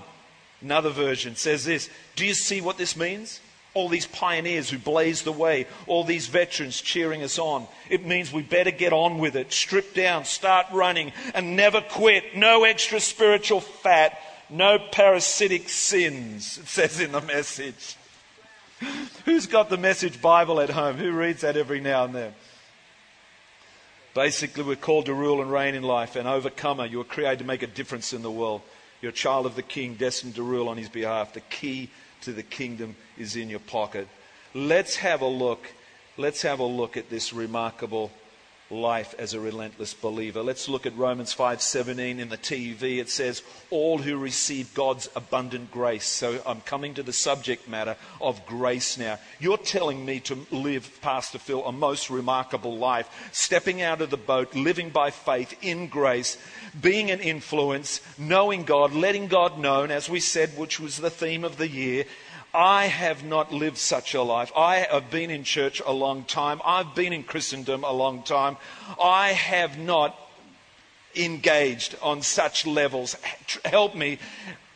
another 0.62 0.90
version 0.90 1.36
says 1.36 1.64
this. 1.64 1.90
Do 2.16 2.24
you 2.26 2.34
see 2.34 2.60
what 2.60 2.78
this 2.78 2.96
means? 2.96 3.40
All 3.76 3.90
these 3.90 4.06
pioneers 4.06 4.70
who 4.70 4.78
blazed 4.78 5.24
the 5.24 5.32
way, 5.32 5.66
all 5.86 6.02
these 6.02 6.28
veterans 6.28 6.80
cheering 6.80 7.22
us 7.22 7.38
on. 7.38 7.66
It 7.90 8.06
means 8.06 8.32
we 8.32 8.40
better 8.40 8.70
get 8.70 8.94
on 8.94 9.18
with 9.18 9.36
it, 9.36 9.52
strip 9.52 9.92
down, 9.92 10.24
start 10.24 10.66
running, 10.72 11.12
and 11.34 11.56
never 11.56 11.82
quit. 11.82 12.34
No 12.34 12.64
extra 12.64 13.00
spiritual 13.00 13.60
fat, 13.60 14.18
no 14.48 14.78
parasitic 14.78 15.68
sins, 15.68 16.56
it 16.56 16.66
says 16.66 17.00
in 17.00 17.12
the 17.12 17.20
message. 17.20 17.96
Who's 19.26 19.46
got 19.46 19.68
the 19.68 19.76
message 19.76 20.22
Bible 20.22 20.58
at 20.60 20.70
home? 20.70 20.96
Who 20.96 21.12
reads 21.12 21.42
that 21.42 21.58
every 21.58 21.80
now 21.80 22.04
and 22.04 22.14
then? 22.14 22.34
Basically, 24.14 24.62
we're 24.62 24.76
called 24.76 25.06
to 25.06 25.14
rule 25.14 25.42
and 25.42 25.52
reign 25.52 25.74
in 25.74 25.82
life, 25.82 26.16
an 26.16 26.26
overcomer. 26.26 26.86
You 26.86 26.96
were 26.96 27.04
created 27.04 27.40
to 27.40 27.44
make 27.44 27.62
a 27.62 27.66
difference 27.66 28.14
in 28.14 28.22
the 28.22 28.30
world. 28.30 28.62
You're 29.02 29.10
a 29.10 29.14
child 29.14 29.44
of 29.44 29.54
the 29.54 29.62
King, 29.62 29.96
destined 29.96 30.36
to 30.36 30.42
rule 30.42 30.70
on 30.70 30.78
his 30.78 30.88
behalf. 30.88 31.34
The 31.34 31.40
key 31.40 31.90
to 32.26 32.32
the 32.32 32.42
kingdom 32.42 32.96
is 33.16 33.36
in 33.36 33.48
your 33.48 33.60
pocket. 33.60 34.08
Let's 34.52 34.96
have 34.96 35.20
a 35.20 35.28
look. 35.28 35.72
Let's 36.16 36.42
have 36.42 36.58
a 36.58 36.64
look 36.64 36.96
at 36.96 37.08
this 37.08 37.32
remarkable 37.32 38.10
life 38.70 39.14
as 39.18 39.32
a 39.32 39.40
relentless 39.40 39.94
believer. 39.94 40.42
Let's 40.42 40.68
look 40.68 40.86
at 40.86 40.96
Romans 40.96 41.32
5:17 41.32 42.18
in 42.18 42.28
the 42.28 42.36
TEV. 42.36 42.98
It 42.98 43.08
says, 43.08 43.42
"All 43.70 43.98
who 43.98 44.16
receive 44.16 44.74
God's 44.74 45.08
abundant 45.14 45.70
grace." 45.70 46.06
So 46.06 46.42
I'm 46.44 46.60
coming 46.62 46.94
to 46.94 47.02
the 47.02 47.12
subject 47.12 47.68
matter 47.68 47.96
of 48.20 48.44
grace 48.46 48.96
now. 48.96 49.18
You're 49.38 49.56
telling 49.56 50.04
me 50.04 50.20
to 50.20 50.46
live, 50.50 51.00
Pastor 51.00 51.38
Phil, 51.38 51.64
a 51.64 51.72
most 51.72 52.10
remarkable 52.10 52.76
life, 52.76 53.08
stepping 53.32 53.82
out 53.82 54.00
of 54.00 54.10
the 54.10 54.16
boat, 54.16 54.54
living 54.54 54.90
by 54.90 55.10
faith 55.10 55.54
in 55.62 55.86
grace, 55.86 56.36
being 56.80 57.10
an 57.10 57.20
influence, 57.20 58.00
knowing 58.18 58.64
God, 58.64 58.92
letting 58.92 59.28
God 59.28 59.58
known, 59.58 59.90
as 59.90 60.08
we 60.08 60.20
said, 60.20 60.56
which 60.56 60.80
was 60.80 60.96
the 60.96 61.10
theme 61.10 61.44
of 61.44 61.56
the 61.56 61.68
year, 61.68 62.04
I 62.56 62.86
have 62.86 63.22
not 63.22 63.52
lived 63.52 63.76
such 63.76 64.14
a 64.14 64.22
life. 64.22 64.50
I 64.56 64.76
have 64.76 65.10
been 65.10 65.30
in 65.30 65.44
church 65.44 65.82
a 65.84 65.92
long 65.92 66.24
time. 66.24 66.62
I've 66.64 66.94
been 66.94 67.12
in 67.12 67.22
Christendom 67.22 67.84
a 67.84 67.92
long 67.92 68.22
time. 68.22 68.56
I 69.00 69.32
have 69.32 69.78
not 69.78 70.18
engaged 71.14 71.96
on 72.00 72.22
such 72.22 72.66
levels. 72.66 73.14
Help 73.64 73.94
me. 73.94 74.18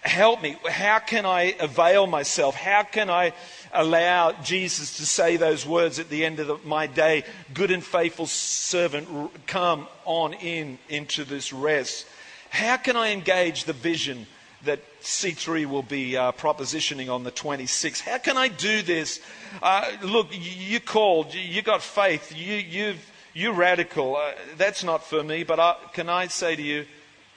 Help 0.03 0.43
me. 0.43 0.57
How 0.69 0.99
can 0.99 1.25
I 1.25 1.55
avail 1.59 2.07
myself? 2.07 2.55
How 2.55 2.83
can 2.83 3.09
I 3.09 3.33
allow 3.73 4.33
Jesus 4.43 4.99
to 4.99 5.07
say 5.07 5.38
those 5.38 5.64
words 5.64 5.99
at 5.99 6.11
the 6.11 6.25
end 6.25 6.38
of 6.38 6.49
the, 6.49 6.59
my 6.64 6.87
day? 6.87 7.25
Good 7.55 7.71
and 7.71 7.83
faithful 7.83 8.27
servant, 8.27 9.09
come 9.47 9.87
on 10.05 10.35
in 10.35 10.79
into 10.90 11.25
this 11.25 11.51
rest. 11.51 12.07
How 12.51 12.77
can 12.77 12.97
I 12.97 13.12
engage 13.12 13.64
the 13.64 13.73
vision 13.73 14.27
that 14.64 14.81
C3 15.03 15.66
will 15.66 15.83
be 15.83 16.16
uh, 16.16 16.33
propositioning 16.33 17.12
on 17.12 17.25
the 17.25 17.33
26th. 17.33 18.01
How 18.01 18.18
can 18.18 18.37
I 18.37 18.49
do 18.49 18.83
this? 18.83 19.20
Uh, 19.62 19.90
look, 20.03 20.29
you 20.31 20.81
called, 20.81 21.35
you 21.35 21.62
got 21.62 21.83
faith, 21.83 22.37
you, 22.37 22.57
you've, 22.57 23.11
you're 23.33 23.55
radical. 23.55 24.16
Uh, 24.16 24.33
that's 24.57 24.85
not 24.85 25.05
for 25.05 25.23
me, 25.23 25.44
but 25.44 25.59
I, 25.59 25.77
can 25.92 26.09
I 26.09 26.27
say 26.27 26.57
to 26.57 26.62
you 26.62 26.87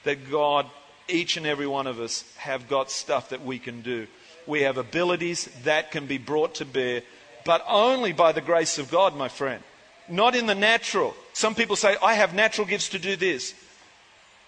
that 0.03 0.29
God, 0.29 0.69
each 1.07 1.37
and 1.37 1.45
every 1.45 1.67
one 1.67 1.87
of 1.87 1.99
us, 1.99 2.25
have 2.37 2.67
got 2.67 2.91
stuff 2.91 3.29
that 3.29 3.45
we 3.45 3.57
can 3.57 3.81
do. 3.81 4.07
We 4.45 4.63
have 4.63 4.77
abilities 4.77 5.49
that 5.63 5.91
can 5.91 6.05
be 6.05 6.17
brought 6.17 6.55
to 6.55 6.65
bear, 6.65 7.03
but 7.45 7.63
only 7.67 8.11
by 8.11 8.33
the 8.33 8.41
grace 8.41 8.77
of 8.77 8.91
God, 8.91 9.15
my 9.15 9.29
friend. 9.29 9.63
Not 10.09 10.35
in 10.35 10.47
the 10.47 10.55
natural. 10.55 11.15
Some 11.31 11.55
people 11.55 11.77
say, 11.77 11.95
I 12.03 12.15
have 12.15 12.33
natural 12.33 12.67
gifts 12.67 12.89
to 12.89 12.99
do 12.99 13.15
this. 13.15 13.53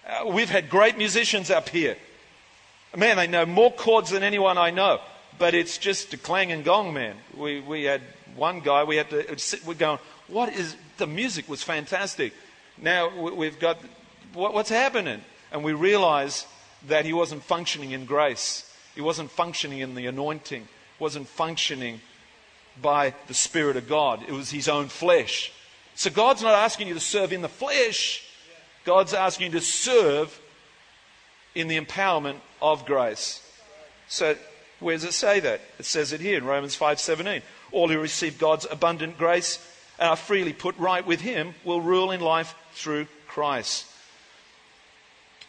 Uh, 0.06 0.28
we've 0.28 0.50
had 0.50 0.68
great 0.68 0.98
musicians 0.98 1.50
up 1.50 1.70
here 1.70 1.96
Man, 2.96 3.18
they 3.18 3.26
know 3.26 3.44
more 3.44 3.70
chords 3.70 4.10
than 4.10 4.22
anyone 4.22 4.56
I 4.56 4.70
know, 4.70 5.00
but 5.38 5.54
it's 5.54 5.76
just 5.76 6.14
a 6.14 6.16
clang 6.16 6.50
and 6.50 6.64
gong, 6.64 6.94
man. 6.94 7.14
We, 7.36 7.60
we 7.60 7.84
had 7.84 8.00
one 8.34 8.60
guy, 8.60 8.84
we 8.84 8.96
had 8.96 9.10
to 9.10 9.38
sit, 9.38 9.66
we're 9.66 9.74
going, 9.74 9.98
what 10.28 10.48
is, 10.54 10.74
the 10.96 11.06
music 11.06 11.46
was 11.46 11.62
fantastic. 11.62 12.32
Now 12.78 13.30
we've 13.30 13.58
got, 13.58 13.78
what, 14.32 14.54
what's 14.54 14.70
happening? 14.70 15.20
And 15.52 15.62
we 15.62 15.74
realize 15.74 16.46
that 16.88 17.04
he 17.04 17.12
wasn't 17.12 17.42
functioning 17.42 17.90
in 17.90 18.06
grace. 18.06 18.70
He 18.94 19.02
wasn't 19.02 19.30
functioning 19.30 19.80
in 19.80 19.94
the 19.94 20.06
anointing. 20.06 20.66
wasn't 20.98 21.28
functioning 21.28 22.00
by 22.80 23.14
the 23.26 23.34
Spirit 23.34 23.76
of 23.76 23.88
God. 23.88 24.22
It 24.26 24.32
was 24.32 24.50
his 24.50 24.68
own 24.68 24.88
flesh. 24.88 25.52
So 25.96 26.08
God's 26.08 26.42
not 26.42 26.54
asking 26.54 26.88
you 26.88 26.94
to 26.94 27.00
serve 27.00 27.34
in 27.34 27.42
the 27.42 27.48
flesh. 27.48 28.24
God's 28.84 29.12
asking 29.12 29.52
you 29.52 29.60
to 29.60 29.64
serve 29.64 30.40
in 31.56 31.68
the 31.68 31.80
empowerment 31.80 32.36
of 32.60 32.84
grace. 32.84 33.42
So 34.08 34.36
where 34.78 34.94
does 34.94 35.04
it 35.04 35.12
say 35.12 35.40
that? 35.40 35.60
It 35.78 35.86
says 35.86 36.12
it 36.12 36.20
here 36.20 36.36
in 36.36 36.44
Romans 36.44 36.76
5:17. 36.76 37.42
All 37.72 37.88
who 37.88 37.98
receive 37.98 38.38
God's 38.38 38.66
abundant 38.70 39.18
grace 39.18 39.58
and 39.98 40.10
are 40.10 40.16
freely 40.16 40.52
put 40.52 40.76
right 40.76 41.04
with 41.04 41.22
him 41.22 41.54
will 41.64 41.80
rule 41.80 42.10
in 42.10 42.20
life 42.20 42.54
through 42.74 43.06
Christ. 43.26 43.86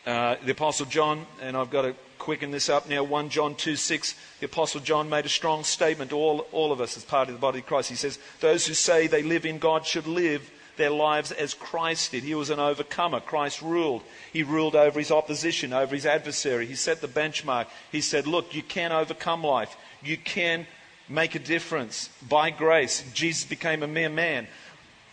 Uh, 0.06 0.38
the 0.46 0.54
Apostle 0.54 0.86
John, 0.86 1.28
and 1.42 1.58
I've 1.58 1.70
got 1.70 1.82
to 1.82 1.94
quicken 2.18 2.52
this 2.52 2.70
up 2.70 2.88
now, 2.88 3.04
1 3.04 3.30
John 3.30 3.56
2 3.56 3.76
6, 3.76 4.16
the 4.40 4.46
Apostle 4.46 4.80
John 4.80 5.10
made 5.10 5.26
a 5.26 5.30
strong 5.30 5.66
statement 5.66 6.12
to 6.12 6.16
all, 6.16 6.48
all 6.54 6.72
of 6.72 6.80
us 6.80 6.96
as 6.96 7.04
part 7.04 7.28
of 7.28 7.36
the 7.36 7.42
body 7.42 7.60
of 7.60 7.66
Christ. 7.66 7.90
He 7.90 7.96
says, 7.96 8.18
Those 8.40 8.66
who 8.66 8.74
say 8.74 9.08
they 9.08 9.24
live 9.24 9.46
in 9.46 9.60
God 9.60 9.86
should 9.86 10.08
live 10.08 10.50
their 10.78 10.90
lives 10.90 11.32
as 11.32 11.54
Christ 11.54 12.12
did. 12.12 12.24
He 12.24 12.36
was 12.36 12.50
an 12.50 12.60
overcomer. 12.60 13.20
Christ 13.20 13.62
ruled. 13.62 14.04
He 14.32 14.44
ruled 14.44 14.76
over 14.76 15.00
his 15.00 15.12
opposition, 15.12 15.74
over 15.74 15.94
his 15.96 16.06
adversary. 16.06 16.66
He 16.66 16.76
set 16.76 17.02
the 17.02 17.08
benchmark. 17.08 17.68
He 17.92 18.02
said, 18.02 18.28
Look, 18.28 18.56
you 18.56 18.64
can 18.64 18.92
overcome 18.92 19.44
life. 19.44 19.76
You 20.04 20.18
can 20.18 20.68
make 21.10 21.36
a 21.36 21.40
difference 21.40 22.10
by 22.28 22.50
grace. 22.50 23.04
Jesus 23.14 23.46
became 23.46 23.84
a 23.84 23.88
mere 23.88 24.10
man 24.10 24.48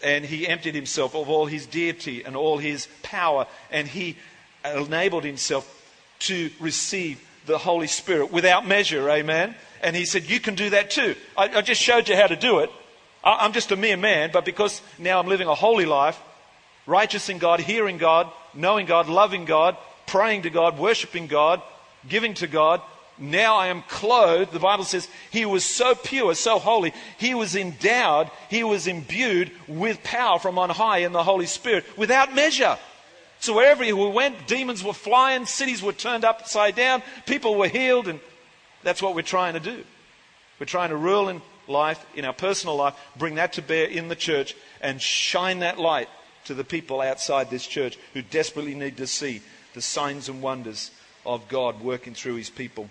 and 0.03 0.25
he 0.25 0.47
emptied 0.47 0.75
himself 0.75 1.15
of 1.15 1.31
all 1.31 1.47
his 1.47 1.67
deity 1.67 2.25
and 2.25 2.37
all 2.37 2.59
his 2.59 2.89
power 3.03 3.47
and 3.71 3.89
he 3.89 4.17
enabled 4.65 5.25
himself 5.25 5.83
to 6.19 6.51
receive 6.61 7.21
the 7.47 7.59
Holy 7.59 7.87
Spirit 7.87 8.33
without 8.33 8.67
measure. 8.67 9.09
Amen. 9.11 9.55
And 9.83 9.95
he 9.95 10.05
said, 10.05 10.29
You 10.29 10.41
can 10.41 10.55
do 10.55 10.71
that 10.71 10.91
too. 10.91 11.15
I, 11.37 11.49
I 11.59 11.63
just 11.63 11.81
showed 11.81 12.09
you 12.09 12.17
how 12.17 12.27
to 12.27 12.37
do 12.37 12.61
it. 12.61 12.71
I'm 13.25 13.53
just 13.53 13.73
a 13.73 13.77
mere 13.77 13.97
man, 13.97 14.31
but 14.33 14.45
because 14.45 14.83
now 14.99 15.19
I'm 15.19 15.27
living 15.27 15.49
a 15.49 15.55
holy 15.55 15.87
life, 15.87 16.21
righteous 16.87 17.29
in 17.29 17.39
God, 17.39 17.61
hearing 17.61 17.97
God, 17.97 18.31
knowing 18.53 18.87
God, 18.87 19.09
loving 19.09 19.47
God, 19.47 19.77
praying 20.07 20.43
to 20.43 20.51
God, 20.51 20.79
worshiping 20.79 21.27
God, 21.27 21.63
giving 22.07 22.35
to 22.35 22.47
God, 22.47 22.83
now 23.17 23.57
I 23.57 23.69
am 23.69 23.83
clothed. 23.83 24.53
The 24.53 24.59
Bible 24.59 24.85
says 24.85 25.09
he 25.31 25.47
was 25.47 25.65
so 25.65 25.95
pure, 25.95 26.35
so 26.35 26.59
holy. 26.59 26.93
He 27.19 27.35
was 27.35 27.55
endowed, 27.55 28.31
he 28.51 28.65
was 28.65 28.87
imbued 28.87 29.53
with 29.69 30.03
power 30.03 30.39
from 30.39 30.59
on 30.59 30.71
high 30.71 30.99
in 30.99 31.13
the 31.13 31.23
Holy 31.23 31.47
Spirit 31.47 31.85
without 31.97 32.35
measure. 32.35 32.77
So 33.39 33.55
wherever 33.55 33.85
we 33.85 33.93
went, 33.93 34.47
demons 34.47 34.83
were 34.83 34.93
flying, 34.93 35.47
cities 35.47 35.83
were 35.83 35.93
turned 35.93 36.25
upside 36.25 36.75
down, 36.75 37.03
people 37.27 37.55
were 37.55 37.69
healed, 37.69 38.09
and 38.09 38.19
that's 38.83 39.03
what 39.03 39.15
we're 39.15 39.23
trying 39.23 39.55
to 39.55 39.61
do. 39.61 39.85
We're 40.59 40.67
trying 40.67 40.91
to 40.91 40.97
rule 40.97 41.29
in 41.29 41.41
life, 41.69 42.05
in 42.15 42.25
our 42.25 42.33
personal 42.33 42.77
life, 42.77 42.95
bring 43.17 43.37
that 43.37 43.55
to 43.55 43.63
bear 43.63 43.87
in 43.87 44.09
the 44.09 44.17
church, 44.17 44.55
and 44.81 45.01
shine 45.01 45.61
that 45.61 45.79
light 45.79 46.09
to 46.45 46.55
the 46.55 46.65
people 46.65 47.01
outside 47.01 47.51
this 47.51 47.67
church 47.67 47.99
who 48.13 48.23
desperately 48.23 48.75
need 48.75 48.97
to 48.99 49.07
see 49.07 49.41
the 49.75 49.83
signs 49.83 50.29
and 50.29 50.43
wonders 50.43 50.91
of 51.27 51.49
God 51.49 51.81
working 51.81 52.15
through 52.15 52.37
his 52.37 52.51
people. 52.51 52.89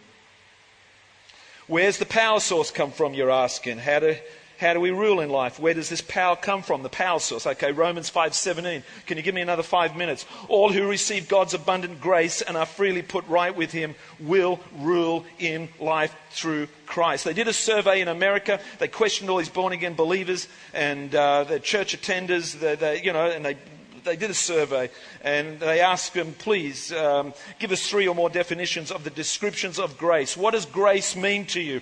Where's 1.68 1.98
the 1.98 2.06
power 2.06 2.40
source 2.40 2.72
come 2.72 2.92
from, 2.92 3.14
you're 3.14 3.32
asking? 3.32 3.78
How 3.78 4.00
do, 4.00 4.16
how 4.60 4.74
do 4.74 4.80
we 4.80 4.92
rule 4.92 5.20
in 5.20 5.30
life? 5.30 5.60
Where 5.60 5.74
does 5.74 5.90
this 5.90 6.02
power 6.02 6.36
come 6.36 6.62
from? 6.62 6.84
The 6.84 6.90
power 6.90 7.20
source. 7.20 7.46
Okay, 7.46 7.72
Romans 7.72 8.10
5:17. 8.10 8.84
Can 9.06 9.18
you 9.18 9.24
give 9.24 9.36
me 9.36 9.42
another 9.42 9.64
5 9.64 9.96
minutes? 9.96 10.26
All 10.48 10.72
who 10.72 10.88
receive 10.88 11.28
God's 11.28 11.54
abundant 11.54 12.00
grace 12.00 12.42
and 12.42 12.56
are 12.56 12.66
freely 12.66 13.02
put 13.02 13.28
right 13.28 13.56
with 13.56 13.72
him 13.72 13.96
will 14.20 14.60
rule 14.78 15.26
in 15.40 15.70
life 15.80 16.16
through 16.32 16.68
Christ. 16.86 17.26
They 17.26 17.34
did 17.34 17.48
a 17.48 17.54
survey 17.54 18.02
in 18.02 18.08
America. 18.08 18.60
They 18.80 18.88
questioned 18.88 19.30
all 19.30 19.38
these 19.38 19.50
born 19.50 19.74
again 19.74 19.96
believers 19.96 20.48
and 20.74 21.14
uh, 21.14 21.44
the 21.44 21.60
church 21.60 22.00
attenders, 22.00 22.60
the, 22.60 22.76
the, 22.76 23.04
you 23.04 23.12
know, 23.12 23.26
and 23.26 23.44
they 23.44 23.58
they 24.04 24.16
did 24.16 24.30
a 24.30 24.34
survey 24.34 24.90
and 25.22 25.60
they 25.60 25.80
asked 25.80 26.14
them, 26.14 26.34
please 26.38 26.92
um, 26.92 27.34
give 27.60 27.72
us 27.72 27.88
three 27.88 28.08
or 28.08 28.16
more 28.16 28.30
definitions 28.30 28.92
of 28.92 29.04
the 29.04 29.10
descriptions 29.10 29.80
of 29.80 29.98
grace. 29.98 30.36
What 30.36 30.52
does 30.52 30.66
grace 30.66 31.16
mean 31.16 31.46
to 31.48 31.62
you? 31.62 31.82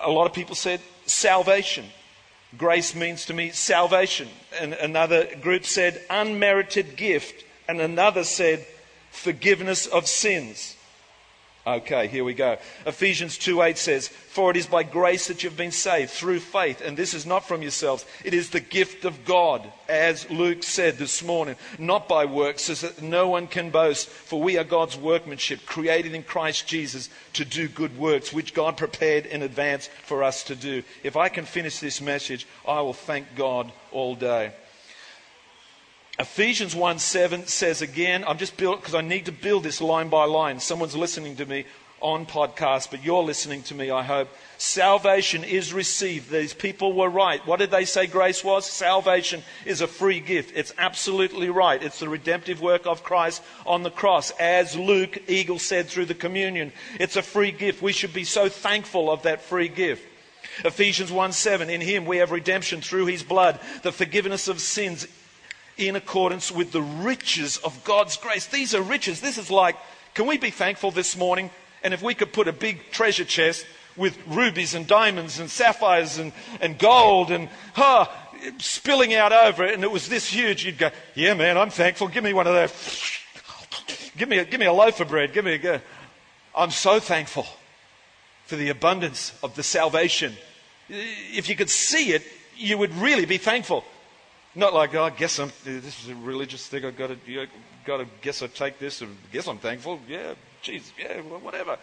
A 0.00 0.10
lot 0.10 0.26
of 0.26 0.32
people 0.32 0.54
said 0.54 0.80
salvation. 1.06 1.86
Grace 2.56 2.94
means 2.94 3.26
to 3.26 3.34
me 3.34 3.50
salvation. 3.50 4.28
And 4.60 4.74
another 4.74 5.34
group 5.36 5.64
said 5.64 6.02
unmerited 6.10 6.96
gift. 6.96 7.44
And 7.68 7.80
another 7.80 8.24
said 8.24 8.66
forgiveness 9.10 9.86
of 9.86 10.06
sins. 10.06 10.76
Okay, 11.64 12.08
here 12.08 12.24
we 12.24 12.34
go. 12.34 12.58
Ephesians 12.86 13.38
2:8 13.38 13.78
says, 13.78 14.08
"For 14.08 14.50
it 14.50 14.56
is 14.56 14.66
by 14.66 14.82
grace 14.82 15.28
that 15.28 15.44
you've 15.44 15.56
been 15.56 15.70
saved 15.70 16.10
through 16.10 16.40
faith, 16.40 16.80
and 16.80 16.96
this 16.96 17.14
is 17.14 17.24
not 17.24 17.46
from 17.46 17.62
yourselves; 17.62 18.04
it 18.24 18.34
is 18.34 18.50
the 18.50 18.58
gift 18.58 19.04
of 19.04 19.24
God, 19.24 19.72
as 19.88 20.28
Luke 20.28 20.64
said 20.64 20.98
this 20.98 21.22
morning, 21.22 21.54
not 21.78 22.08
by 22.08 22.24
works, 22.24 22.64
so 22.64 22.74
that 22.74 23.00
no 23.00 23.28
one 23.28 23.46
can 23.46 23.70
boast, 23.70 24.08
for 24.08 24.42
we 24.42 24.58
are 24.58 24.64
God's 24.64 24.96
workmanship, 24.96 25.64
created 25.64 26.16
in 26.16 26.24
Christ 26.24 26.66
Jesus 26.66 27.08
to 27.34 27.44
do 27.44 27.68
good 27.68 27.96
works, 27.96 28.32
which 28.32 28.54
God 28.54 28.76
prepared 28.76 29.24
in 29.26 29.42
advance 29.42 29.88
for 30.04 30.24
us 30.24 30.42
to 30.44 30.56
do." 30.56 30.82
If 31.04 31.16
I 31.16 31.28
can 31.28 31.46
finish 31.46 31.78
this 31.78 32.00
message, 32.00 32.44
I 32.66 32.80
will 32.80 32.92
thank 32.92 33.36
God 33.36 33.70
all 33.92 34.16
day. 34.16 34.50
Ephesians 36.18 36.76
1 36.76 36.98
7 36.98 37.46
says 37.46 37.80
again, 37.80 38.22
I'm 38.26 38.36
just 38.36 38.56
built 38.58 38.80
because 38.80 38.94
I 38.94 39.00
need 39.00 39.26
to 39.26 39.32
build 39.32 39.64
this 39.64 39.80
line 39.80 40.08
by 40.08 40.24
line. 40.24 40.60
Someone's 40.60 40.96
listening 40.96 41.36
to 41.36 41.46
me 41.46 41.64
on 42.02 42.26
podcast, 42.26 42.90
but 42.90 43.02
you're 43.02 43.22
listening 43.22 43.62
to 43.62 43.74
me, 43.74 43.90
I 43.90 44.02
hope. 44.02 44.28
Salvation 44.58 45.42
is 45.42 45.72
received. 45.72 46.30
These 46.30 46.52
people 46.52 46.92
were 46.92 47.08
right. 47.08 47.44
What 47.46 47.60
did 47.60 47.70
they 47.70 47.86
say 47.86 48.06
grace 48.06 48.44
was? 48.44 48.70
Salvation 48.70 49.42
is 49.64 49.80
a 49.80 49.86
free 49.86 50.20
gift. 50.20 50.52
It's 50.54 50.74
absolutely 50.76 51.48
right. 51.48 51.82
It's 51.82 52.00
the 52.00 52.08
redemptive 52.08 52.60
work 52.60 52.86
of 52.86 53.02
Christ 53.02 53.42
on 53.64 53.82
the 53.82 53.90
cross. 53.90 54.32
As 54.32 54.76
Luke 54.76 55.16
Eagle 55.28 55.58
said 55.58 55.86
through 55.86 56.06
the 56.06 56.14
communion, 56.14 56.72
it's 57.00 57.16
a 57.16 57.22
free 57.22 57.52
gift. 57.52 57.80
We 57.80 57.92
should 57.92 58.12
be 58.12 58.24
so 58.24 58.48
thankful 58.50 59.10
of 59.10 59.22
that 59.22 59.40
free 59.40 59.68
gift. 59.68 60.06
Ephesians 60.64 61.10
1 61.10 61.32
7, 61.32 61.70
in 61.70 61.80
him 61.80 62.04
we 62.04 62.18
have 62.18 62.30
redemption 62.30 62.82
through 62.82 63.06
his 63.06 63.22
blood, 63.22 63.58
the 63.82 63.92
forgiveness 63.92 64.48
of 64.48 64.60
sins 64.60 65.06
in 65.76 65.96
accordance 65.96 66.50
with 66.50 66.72
the 66.72 66.82
riches 66.82 67.56
of 67.58 67.82
God's 67.84 68.16
grace. 68.16 68.46
These 68.46 68.74
are 68.74 68.82
riches. 68.82 69.20
This 69.20 69.38
is 69.38 69.50
like, 69.50 69.76
can 70.14 70.26
we 70.26 70.38
be 70.38 70.50
thankful 70.50 70.90
this 70.90 71.16
morning? 71.16 71.50
And 71.82 71.94
if 71.94 72.02
we 72.02 72.14
could 72.14 72.32
put 72.32 72.48
a 72.48 72.52
big 72.52 72.90
treasure 72.90 73.24
chest 73.24 73.66
with 73.96 74.16
rubies 74.26 74.74
and 74.74 74.86
diamonds 74.86 75.38
and 75.38 75.50
sapphires 75.50 76.18
and, 76.18 76.32
and 76.60 76.78
gold 76.78 77.30
and 77.30 77.48
huh, 77.74 78.06
spilling 78.58 79.14
out 79.14 79.32
over 79.32 79.64
it, 79.64 79.74
and 79.74 79.84
it 79.84 79.90
was 79.90 80.08
this 80.08 80.26
huge, 80.26 80.64
you'd 80.64 80.78
go, 80.78 80.90
Yeah, 81.14 81.34
man, 81.34 81.58
I'm 81.58 81.70
thankful. 81.70 82.08
Give 82.08 82.24
me 82.24 82.32
one 82.32 82.46
of 82.46 82.54
those. 82.54 83.18
Give 84.16 84.28
me 84.28 84.38
a, 84.38 84.44
give 84.44 84.60
me 84.60 84.66
a 84.66 84.72
loaf 84.72 85.00
of 85.00 85.08
bread. 85.08 85.32
Give 85.32 85.44
me 85.44 85.54
a. 85.54 85.82
I'm 86.54 86.70
so 86.70 87.00
thankful 87.00 87.46
for 88.46 88.56
the 88.56 88.68
abundance 88.68 89.32
of 89.42 89.54
the 89.54 89.62
salvation. 89.62 90.34
If 90.88 91.48
you 91.48 91.56
could 91.56 91.70
see 91.70 92.12
it, 92.12 92.22
you 92.56 92.76
would 92.76 92.94
really 92.96 93.24
be 93.24 93.38
thankful. 93.38 93.84
Not 94.54 94.74
like, 94.74 94.94
oh, 94.94 95.04
I 95.04 95.10
guess 95.10 95.38
I'm, 95.38 95.50
this 95.64 96.04
is 96.04 96.10
a 96.10 96.14
religious 96.14 96.66
thing. 96.66 96.84
I've 96.84 96.96
got 96.96 97.08
to, 97.08 97.18
you 97.26 97.38
know, 97.38 97.46
got 97.86 97.98
to 97.98 98.06
guess 98.20 98.42
I 98.42 98.48
take 98.48 98.78
this 98.78 99.00
and 99.00 99.16
guess 99.32 99.46
I'm 99.46 99.58
thankful. 99.58 99.98
Yeah, 100.06 100.34
Jesus, 100.60 100.92
yeah, 100.98 101.20
whatever. 101.20 101.78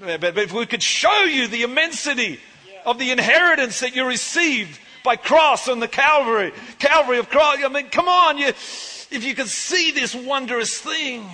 But, 0.00 0.20
but 0.20 0.38
if 0.38 0.52
we 0.52 0.66
could 0.66 0.82
show 0.82 1.24
you 1.24 1.46
the 1.46 1.62
immensity 1.62 2.40
of 2.86 2.98
the 2.98 3.10
inheritance 3.10 3.80
that 3.80 3.94
you 3.94 4.06
received 4.06 4.78
by 5.04 5.16
cross 5.16 5.68
on 5.68 5.80
the 5.80 5.88
Calvary, 5.88 6.52
Calvary 6.78 7.18
of 7.18 7.28
Christ. 7.28 7.64
I 7.64 7.68
mean, 7.68 7.88
come 7.90 8.08
on, 8.08 8.38
you, 8.38 8.48
if 8.48 9.24
you 9.24 9.34
could 9.34 9.48
see 9.48 9.90
this 9.90 10.14
wondrous 10.14 10.78
thing, 10.78 11.24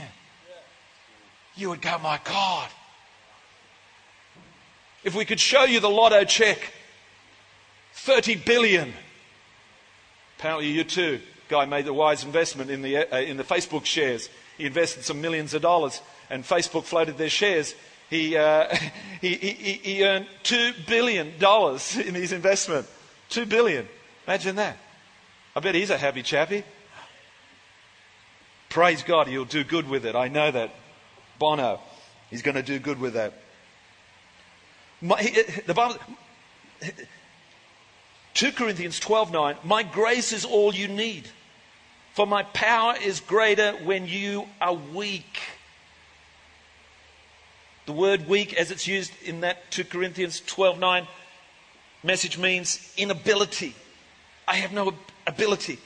you 1.56 1.70
would 1.70 1.82
go, 1.82 1.98
my 1.98 2.18
God. 2.24 2.68
If 5.04 5.14
we 5.14 5.24
could 5.24 5.40
show 5.40 5.64
you 5.64 5.80
the 5.80 5.90
lotto 5.90 6.24
check, 6.24 6.72
30 7.94 8.36
billion 8.36 8.92
Apparently, 10.44 10.74
U2. 10.74 11.22
Guy 11.48 11.64
made 11.64 11.86
a 11.88 11.94
wise 11.94 12.22
investment 12.22 12.70
in 12.70 12.82
the, 12.82 12.98
uh, 12.98 13.16
in 13.16 13.38
the 13.38 13.44
Facebook 13.44 13.86
shares. 13.86 14.28
He 14.58 14.66
invested 14.66 15.02
some 15.02 15.22
millions 15.22 15.54
of 15.54 15.62
dollars, 15.62 16.02
and 16.28 16.44
Facebook 16.44 16.84
floated 16.84 17.16
their 17.16 17.30
shares. 17.30 17.74
He, 18.10 18.36
uh, 18.36 18.68
he, 19.22 19.36
he, 19.36 19.52
he 19.52 20.04
earned 20.04 20.26
$2 20.42 20.86
billion 20.86 21.28
in 22.06 22.14
his 22.14 22.32
investment. 22.32 22.86
2 23.30 23.46
billion. 23.46 23.88
Imagine 24.26 24.56
that. 24.56 24.76
I 25.56 25.60
bet 25.60 25.74
he's 25.74 25.88
a 25.88 25.96
happy 25.96 26.22
chappy. 26.22 26.62
Praise 28.68 29.02
God, 29.02 29.28
he'll 29.28 29.46
do 29.46 29.64
good 29.64 29.88
with 29.88 30.04
it. 30.04 30.14
I 30.14 30.28
know 30.28 30.50
that. 30.50 30.74
Bono. 31.38 31.80
He's 32.28 32.42
going 32.42 32.56
to 32.56 32.62
do 32.62 32.78
good 32.78 33.00
with 33.00 33.14
that. 33.14 33.32
My, 35.00 35.22
the 35.64 35.72
Bible, 35.72 35.96
2 38.34 38.52
Corinthians 38.52 38.98
12:9, 39.00 39.56
"My 39.62 39.82
grace 39.82 40.32
is 40.32 40.44
all 40.44 40.74
you 40.74 40.88
need, 40.88 41.28
for 42.14 42.26
my 42.26 42.42
power 42.42 42.96
is 42.96 43.20
greater 43.20 43.72
when 43.84 44.08
you 44.08 44.48
are 44.60 44.74
weak." 44.74 45.40
The 47.86 47.92
word 47.92 48.28
weak 48.28 48.54
as 48.54 48.70
it's 48.70 48.86
used 48.86 49.12
in 49.22 49.40
that 49.42 49.70
2 49.70 49.84
Corinthians 49.84 50.40
12:9 50.40 51.06
message 52.02 52.36
means 52.36 52.92
inability. 52.96 53.74
I 54.48 54.56
have 54.56 54.72
no 54.72 54.94
ability. 55.26 55.78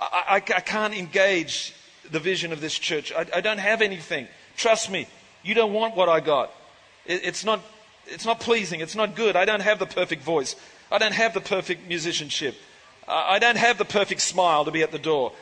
I, 0.00 0.24
I, 0.28 0.34
I 0.36 0.60
can't 0.60 0.94
engage 0.94 1.74
the 2.10 2.18
vision 2.18 2.52
of 2.52 2.60
this 2.60 2.78
church. 2.78 3.12
I, 3.12 3.26
I, 3.34 3.40
don't 3.40 3.58
have 3.58 3.82
anything. 3.82 4.26
Trust 4.56 4.90
me, 4.90 5.06
you 5.42 5.54
don't 5.54 5.72
want 5.72 5.94
what 5.94 6.08
I 6.08 6.20
got. 6.20 6.52
It, 7.06 7.24
it's, 7.24 7.44
not, 7.44 7.60
it's 8.06 8.24
not 8.24 8.40
pleasing. 8.40 8.80
It's 8.80 8.96
not 8.96 9.14
good. 9.14 9.36
I 9.36 9.44
don't 9.44 9.60
have 9.60 9.78
the 9.78 9.86
perfect 9.86 10.22
voice. 10.22 10.56
I 10.90 10.98
don't 10.98 11.14
have 11.14 11.34
the 11.34 11.40
perfect 11.40 11.88
musicianship. 11.88 12.56
I 13.06 13.38
don't 13.38 13.56
have 13.56 13.78
the 13.78 13.84
perfect 13.84 14.20
smile 14.20 14.64
to 14.64 14.70
be 14.70 14.82
at 14.82 14.92
the 14.92 14.98
door. 14.98 15.32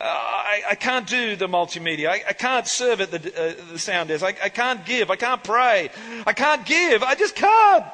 Uh, 0.00 0.04
I, 0.04 0.62
I, 0.70 0.74
can't 0.76 1.08
do 1.08 1.34
the 1.34 1.48
multimedia. 1.48 2.08
I, 2.08 2.22
I 2.28 2.32
can't 2.32 2.68
serve 2.68 3.00
at 3.00 3.10
the, 3.10 3.18
uh, 3.18 3.72
the 3.72 3.78
sound 3.80 4.08
desk. 4.08 4.24
I, 4.24 4.28
I 4.44 4.48
can't 4.48 4.86
give. 4.86 5.10
I 5.10 5.16
can't 5.16 5.42
pray. 5.42 5.90
I 6.24 6.32
can't 6.32 6.64
give. 6.64 7.02
I 7.02 7.16
just 7.16 7.34
can't. 7.34 7.84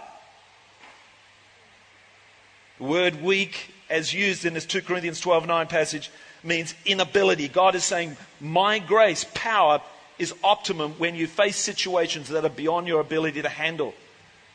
The 2.79 2.85
word 2.85 3.23
weak, 3.23 3.73
as 3.89 4.13
used 4.13 4.45
in 4.45 4.53
this 4.53 4.67
2 4.67 4.83
Corinthians 4.83 5.19
12 5.19 5.47
9 5.47 5.67
passage, 5.67 6.11
means 6.43 6.75
inability. 6.85 7.49
God 7.49 7.75
is 7.75 7.85
saying, 7.85 8.19
My 8.39 8.79
grace, 8.81 9.25
power, 9.33 9.81
is 10.19 10.35
optimum 10.45 10.93
when 10.99 11.15
you 11.15 11.27
face 11.27 11.57
situations 11.57 12.29
that 12.29 12.45
are 12.45 12.51
beyond 12.51 12.87
your 12.87 13.01
ability 13.01 13.41
to 13.43 13.49
handle. 13.49 13.95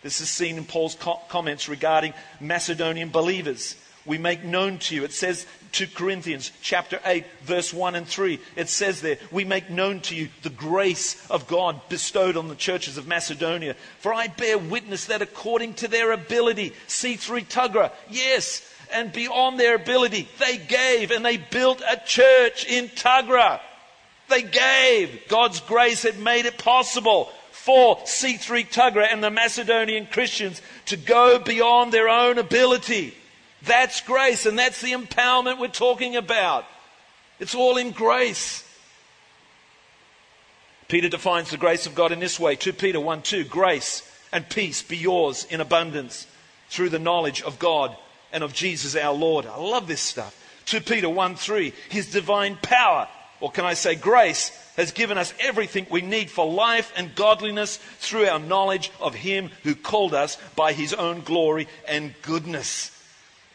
This 0.02 0.22
is 0.22 0.30
seen 0.30 0.58
in 0.58 0.66
Paul's 0.66 0.96
co- 0.96 1.20
comments 1.28 1.68
regarding 1.68 2.14
Macedonian 2.40 3.10
believers. 3.10 3.76
We 4.06 4.18
make 4.18 4.44
known 4.44 4.78
to 4.80 4.96
you. 4.96 5.04
It 5.04 5.12
says 5.12 5.46
to 5.74 5.86
Corinthians 5.86 6.52
chapter 6.62 7.00
8 7.06 7.26
verse 7.44 7.74
1 7.74 7.96
and 7.96 8.08
3. 8.08 8.40
It 8.56 8.70
says 8.70 9.02
there, 9.02 9.18
we 9.32 9.44
make 9.44 9.70
known 9.70 10.00
to 10.02 10.16
you 10.16 10.30
the 10.42 10.50
grace 10.50 11.30
of 11.30 11.48
God 11.48 11.82
bestowed 11.90 12.38
on 12.38 12.48
the 12.48 12.56
churches 12.56 12.98
of 12.98 13.08
Macedonia. 13.08 13.76
For 14.00 14.14
I 14.14 14.28
bear 14.28 14.58
witness 14.58 15.06
that 15.06 15.22
according 15.22 15.76
to 15.76 15.88
their 15.88 16.12
ability, 16.12 16.74
C3 16.88 17.46
Tuggerah, 17.46 17.92
yes, 18.10 18.68
and 18.92 19.12
beyond 19.12 19.60
their 19.60 19.76
ability, 19.76 20.28
they 20.40 20.58
gave 20.58 21.12
and 21.12 21.24
they 21.24 21.38
built 21.38 21.82
a 21.82 22.02
church 22.06 22.66
in 22.66 22.88
Tuggerah. 22.88 23.60
They 24.30 24.44
gave. 24.44 25.28
God's 25.28 25.60
grace 25.60 26.04
had 26.04 26.20
made 26.20 26.46
it 26.46 26.58
possible 26.58 27.32
for 27.70 27.98
C3 27.98 28.68
Tuggerah 28.68 29.14
and 29.14 29.24
the 29.24 29.30
Macedonian 29.30 30.08
Christians 30.08 30.60
to 30.88 30.98
go 30.98 31.38
beyond 31.38 31.92
their 31.92 32.10
own 32.10 32.40
ability. 32.40 33.14
That's 33.62 34.02
grace, 34.02 34.48
and 34.48 34.58
that's 34.58 34.82
the 34.82 34.94
empowerment 34.94 35.60
we're 35.60 35.68
talking 35.68 36.16
about. 36.16 36.66
It's 37.40 37.54
all 37.54 37.78
in 37.78 37.92
grace. 37.92 38.68
Peter 40.88 41.10
defines 41.10 41.52
the 41.52 41.58
grace 41.58 41.86
of 41.86 41.94
God 41.94 42.12
in 42.12 42.20
this 42.20 42.40
way 42.40 42.56
2 42.56 42.74
Peter 42.74 43.00
1 43.00 43.22
2 43.22 43.44
Grace 43.44 44.02
and 44.32 44.50
peace 44.50 44.82
be 44.82 44.98
yours 44.98 45.46
in 45.52 45.62
abundance 45.62 46.26
through 46.70 46.90
the 46.90 46.98
knowledge 46.98 47.44
of 47.44 47.60
God 47.60 47.96
and 48.34 48.44
of 48.44 48.52
Jesus 48.52 48.96
our 48.96 49.14
Lord. 49.14 49.46
I 49.46 49.58
love 49.58 49.88
this 49.88 50.02
stuff. 50.02 50.36
2 50.66 50.82
Peter 50.82 51.08
1 51.08 51.36
3 51.36 51.72
His 51.90 52.12
divine 52.12 52.58
power, 52.64 53.08
or 53.40 53.52
can 53.52 53.64
I 53.64 53.76
say 53.76 53.94
grace, 53.94 54.52
has 54.80 54.94
given 54.94 55.18
us 55.18 55.34
everything 55.42 55.86
we 55.90 56.02
need 56.02 56.32
for 56.32 56.50
life 56.50 56.94
and 56.96 57.14
godliness 57.14 57.78
through 58.00 58.26
our 58.26 58.40
knowledge 58.40 58.92
of 59.02 59.14
Him 59.14 59.52
who 59.64 59.76
called 59.76 60.14
us 60.14 60.38
by 60.56 60.72
His 60.72 60.94
own 60.94 61.20
glory 61.20 61.68
and 61.86 62.14
goodness. 62.22 62.90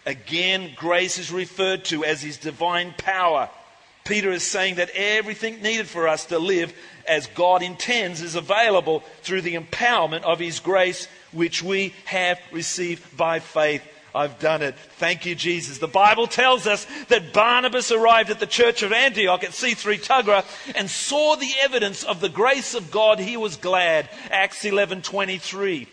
Again, 0.04 0.72
grace 0.76 1.16
is 1.16 1.32
referred 1.32 1.86
to 1.86 2.04
as 2.04 2.20
His 2.20 2.36
divine 2.36 2.92
power. 2.98 3.48
Peter 4.04 4.30
is 4.30 4.42
saying 4.42 4.74
that 4.74 4.90
everything 4.90 5.62
needed 5.62 5.88
for 5.88 6.08
us 6.08 6.26
to 6.26 6.38
live 6.38 6.74
as 7.08 7.26
God 7.28 7.62
intends 7.62 8.20
is 8.20 8.34
available 8.34 9.00
through 9.22 9.40
the 9.40 9.54
empowerment 9.54 10.24
of 10.24 10.38
His 10.38 10.60
grace, 10.60 11.08
which 11.32 11.62
we 11.62 11.94
have 12.04 12.38
received 12.52 13.16
by 13.16 13.38
faith. 13.38 13.82
I've 14.14 14.38
done 14.38 14.62
it. 14.62 14.76
Thank 14.98 15.26
you, 15.26 15.34
Jesus. 15.34 15.78
The 15.78 15.88
Bible 15.88 16.28
tells 16.28 16.68
us 16.68 16.86
that 17.08 17.32
Barnabas 17.32 17.90
arrived 17.90 18.30
at 18.30 18.38
the 18.38 18.46
church 18.46 18.82
of 18.82 18.92
Antioch 18.92 19.42
at 19.42 19.50
C3 19.50 20.00
Tuggerah 20.00 20.44
and 20.76 20.88
saw 20.88 21.34
the 21.34 21.50
evidence 21.62 22.04
of 22.04 22.20
the 22.20 22.28
grace 22.28 22.74
of 22.74 22.92
God. 22.92 23.18
He 23.18 23.36
was 23.36 23.56
glad. 23.56 24.08
Acts 24.30 24.64
11:23. 24.64 25.88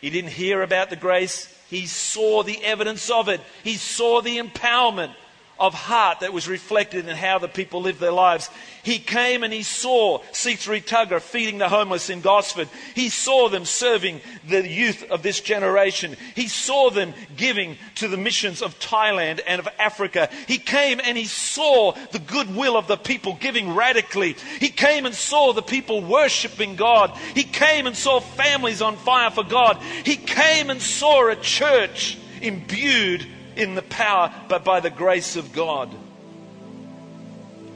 He 0.00 0.10
didn't 0.10 0.30
hear 0.30 0.62
about 0.62 0.88
the 0.88 0.96
grace. 0.96 1.46
He 1.68 1.86
saw 1.86 2.42
the 2.42 2.62
evidence 2.64 3.10
of 3.10 3.28
it. 3.28 3.40
He 3.62 3.76
saw 3.76 4.22
the 4.22 4.38
empowerment 4.38 5.14
of 5.62 5.74
heart 5.74 6.20
that 6.20 6.32
was 6.32 6.48
reflected 6.48 7.06
in 7.06 7.16
how 7.16 7.38
the 7.38 7.46
people 7.46 7.82
lived 7.82 8.00
their 8.00 8.10
lives. 8.10 8.50
He 8.82 8.98
came 8.98 9.44
and 9.44 9.52
he 9.52 9.62
saw 9.62 10.18
C3 10.32 10.82
Tuggerah 10.82 11.20
feeding 11.20 11.58
the 11.58 11.68
homeless 11.68 12.10
in 12.10 12.20
Gosford. 12.20 12.68
He 12.96 13.10
saw 13.10 13.48
them 13.48 13.64
serving 13.64 14.20
the 14.48 14.66
youth 14.66 15.08
of 15.08 15.22
this 15.22 15.40
generation. 15.40 16.16
He 16.34 16.48
saw 16.48 16.90
them 16.90 17.14
giving 17.36 17.76
to 17.94 18.08
the 18.08 18.16
missions 18.16 18.60
of 18.60 18.76
Thailand 18.80 19.40
and 19.46 19.60
of 19.60 19.68
Africa. 19.78 20.28
He 20.48 20.58
came 20.58 21.00
and 21.02 21.16
he 21.16 21.26
saw 21.26 21.92
the 22.10 22.18
goodwill 22.18 22.76
of 22.76 22.88
the 22.88 22.96
people 22.96 23.34
giving 23.34 23.72
radically. 23.72 24.34
He 24.58 24.68
came 24.68 25.06
and 25.06 25.14
saw 25.14 25.52
the 25.52 25.62
people 25.62 26.02
worshiping 26.02 26.74
God. 26.74 27.16
He 27.36 27.44
came 27.44 27.86
and 27.86 27.96
saw 27.96 28.18
families 28.18 28.82
on 28.82 28.96
fire 28.96 29.30
for 29.30 29.44
God. 29.44 29.76
He 30.04 30.16
came 30.16 30.70
and 30.70 30.82
saw 30.82 31.30
a 31.30 31.36
church 31.36 32.18
imbued 32.40 33.28
in 33.56 33.74
the 33.74 33.82
power, 33.82 34.32
but 34.48 34.64
by 34.64 34.80
the 34.80 34.90
grace 34.90 35.36
of 35.36 35.52
God. 35.52 35.90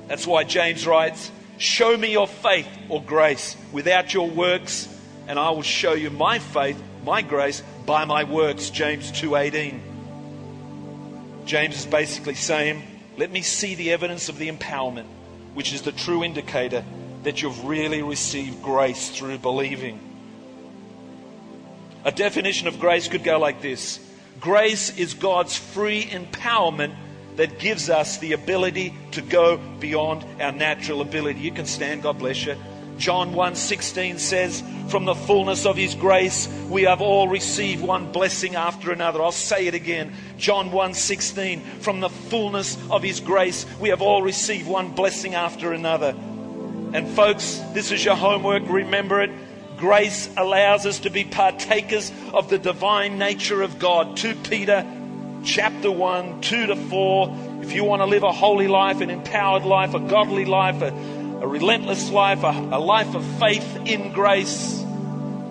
That's 0.08 0.26
why 0.26 0.44
James 0.44 0.86
writes, 0.86 1.30
Show 1.58 1.96
me 1.96 2.12
your 2.12 2.26
faith 2.26 2.68
or 2.88 3.02
grace 3.02 3.56
without 3.72 4.12
your 4.12 4.28
works, 4.28 4.88
and 5.26 5.38
I 5.38 5.50
will 5.50 5.62
show 5.62 5.94
you 5.94 6.10
my 6.10 6.38
faith, 6.38 6.80
my 7.04 7.22
grace, 7.22 7.62
by 7.86 8.04
my 8.04 8.24
works. 8.24 8.70
James 8.70 9.10
2:18. 9.10 9.80
James 11.46 11.76
is 11.78 11.86
basically 11.86 12.34
saying, 12.34 12.82
Let 13.16 13.30
me 13.30 13.40
see 13.40 13.74
the 13.74 13.92
evidence 13.92 14.28
of 14.28 14.38
the 14.38 14.50
empowerment, 14.50 15.06
which 15.54 15.72
is 15.72 15.82
the 15.82 15.92
true 15.92 16.22
indicator 16.22 16.84
that 17.22 17.40
you've 17.40 17.64
really 17.64 18.02
received 18.02 18.62
grace 18.62 19.08
through 19.10 19.38
believing. 19.38 19.98
A 22.04 22.12
definition 22.12 22.68
of 22.68 22.78
grace 22.78 23.08
could 23.08 23.24
go 23.24 23.38
like 23.38 23.62
this 23.62 23.98
Grace 24.40 24.96
is 24.96 25.14
God's 25.14 25.56
free 25.56 26.04
empowerment 26.04 26.94
that 27.36 27.58
gives 27.58 27.90
us 27.90 28.18
the 28.18 28.32
ability 28.32 28.94
to 29.12 29.22
go 29.22 29.58
beyond 29.80 30.24
our 30.40 30.52
natural 30.52 31.00
ability. 31.00 31.40
You 31.40 31.52
can 31.52 31.66
stand, 31.66 32.02
God 32.02 32.18
bless 32.18 32.44
you. 32.44 32.56
John 32.98 33.34
1:16 33.34 34.18
says, 34.18 34.62
"From 34.88 35.04
the 35.04 35.14
fullness 35.14 35.66
of 35.66 35.76
his 35.76 35.94
grace 35.94 36.48
we 36.70 36.84
have 36.84 37.02
all 37.02 37.28
received 37.28 37.82
one 37.82 38.10
blessing 38.10 38.56
after 38.56 38.90
another." 38.90 39.22
I'll 39.22 39.32
say 39.32 39.66
it 39.66 39.74
again. 39.74 40.14
John 40.38 40.72
1:16, 40.72 41.60
"From 41.80 42.00
the 42.00 42.08
fullness 42.08 42.78
of 42.90 43.02
his 43.02 43.20
grace 43.20 43.66
we 43.80 43.90
have 43.90 44.00
all 44.00 44.22
received 44.22 44.66
one 44.66 44.88
blessing 44.88 45.34
after 45.34 45.74
another." 45.74 46.14
And 46.94 47.08
folks, 47.08 47.60
this 47.74 47.92
is 47.92 48.02
your 48.04 48.16
homework. 48.16 48.62
Remember 48.66 49.20
it. 49.20 49.30
Grace 49.76 50.30
allows 50.36 50.86
us 50.86 51.00
to 51.00 51.10
be 51.10 51.24
partakers 51.24 52.10
of 52.32 52.48
the 52.48 52.58
divine 52.58 53.18
nature 53.18 53.62
of 53.62 53.78
God. 53.78 54.16
2 54.16 54.34
Peter 54.36 54.86
chapter 55.44 55.90
1, 55.90 56.40
2 56.40 56.66
to 56.66 56.76
4. 56.76 57.60
If 57.62 57.72
you 57.72 57.84
want 57.84 58.00
to 58.00 58.06
live 58.06 58.22
a 58.22 58.32
holy 58.32 58.68
life, 58.68 59.00
an 59.02 59.10
empowered 59.10 59.64
life, 59.64 59.94
a 59.94 60.00
godly 60.00 60.46
life, 60.46 60.80
a, 60.80 60.88
a 60.88 61.46
relentless 61.46 62.10
life, 62.10 62.42
a, 62.42 62.50
a 62.50 62.80
life 62.80 63.14
of 63.14 63.24
faith 63.38 63.76
in 63.84 64.12
grace, 64.12 64.82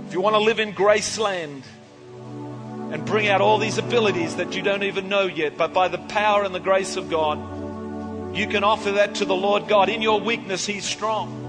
if 0.08 0.14
you 0.14 0.22
want 0.22 0.36
to 0.36 0.40
live 0.40 0.60
in 0.60 0.74
Graceland 0.74 1.64
and 2.92 3.06
bring 3.06 3.28
out 3.28 3.42
all 3.42 3.60
these 3.60 3.78
abilities 3.78 4.38
that 4.38 4.56
you 4.56 4.64
don't 4.64 4.84
even 4.84 5.08
know 5.08 5.28
yet, 5.28 5.56
but 5.56 5.72
by 5.72 5.88
the 5.88 5.98
power 5.98 6.44
and 6.44 6.56
the 6.56 6.60
grace 6.60 6.96
of 6.96 7.12
God, 7.12 8.36
you 8.36 8.48
can 8.48 8.64
offer 8.64 8.94
that 8.94 9.16
to 9.16 9.26
the 9.26 9.36
Lord 9.36 9.68
God. 9.68 9.90
In 9.90 10.02
your 10.02 10.20
weakness, 10.20 10.66
He's 10.66 10.84
strong. 10.84 11.44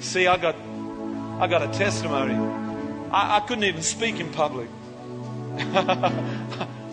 See, 0.00 0.26
I 0.26 0.36
got 0.36 0.54
I 1.38 1.46
got 1.48 1.62
a 1.62 1.68
testimony. 1.68 2.34
I, 3.12 3.36
I 3.36 3.40
couldn't 3.40 3.64
even 3.64 3.82
speak 3.82 4.20
in 4.20 4.30
public. 4.32 4.68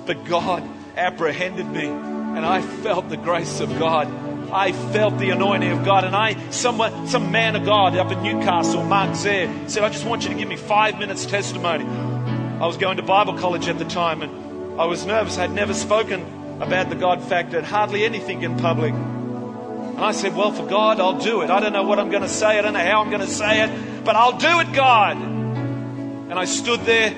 but 0.05 0.25
God 0.25 0.67
apprehended 0.97 1.65
me, 1.65 1.85
and 1.85 2.45
I 2.45 2.61
felt 2.61 3.07
the 3.09 3.17
grace 3.17 3.61
of 3.61 3.69
God. 3.79 4.07
I 4.51 4.71
felt 4.71 5.17
the 5.17 5.29
anointing 5.29 5.71
of 5.71 5.85
God. 5.85 6.03
And 6.03 6.15
I, 6.15 6.35
someone, 6.51 7.07
some 7.07 7.31
man 7.31 7.55
of 7.55 7.65
God 7.65 7.95
up 7.95 8.11
in 8.11 8.21
Newcastle, 8.21 8.83
Mark 8.83 9.15
Zaire, 9.15 9.49
said, 9.67 9.83
I 9.83 9.89
just 9.89 10.05
want 10.05 10.23
you 10.23 10.29
to 10.29 10.35
give 10.35 10.47
me 10.47 10.57
five 10.57 10.99
minutes 10.99 11.25
testimony. 11.25 11.85
I 11.85 12.67
was 12.67 12.77
going 12.77 12.97
to 12.97 13.03
Bible 13.03 13.37
college 13.37 13.67
at 13.67 13.79
the 13.79 13.85
time 13.85 14.21
and 14.21 14.79
I 14.79 14.85
was 14.85 15.05
nervous. 15.05 15.37
I'd 15.37 15.51
never 15.51 15.73
spoken 15.73 16.21
about 16.61 16.89
the 16.89 16.95
God 16.95 17.23
factor, 17.23 17.61
hardly 17.61 18.05
anything 18.05 18.43
in 18.43 18.57
public. 18.57 18.93
And 18.93 19.99
I 19.99 20.11
said, 20.11 20.35
Well, 20.35 20.51
for 20.51 20.67
God, 20.67 20.99
I'll 20.99 21.19
do 21.19 21.41
it. 21.41 21.49
I 21.49 21.59
don't 21.59 21.73
know 21.73 21.83
what 21.83 21.99
I'm 21.99 22.09
going 22.09 22.23
to 22.23 22.29
say. 22.29 22.57
I 22.57 22.61
don't 22.61 22.73
know 22.73 22.79
how 22.79 23.01
I'm 23.01 23.09
going 23.09 23.21
to 23.21 23.27
say 23.27 23.63
it. 23.63 23.92
But 24.03 24.15
I'll 24.15 24.37
do 24.37 24.59
it, 24.59 24.73
God. 24.73 25.17
And 25.17 26.33
I 26.33 26.45
stood 26.45 26.81
there 26.81 27.13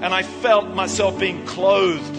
and 0.00 0.14
I 0.14 0.22
felt 0.22 0.68
myself 0.74 1.18
being 1.18 1.46
clothed 1.46 2.16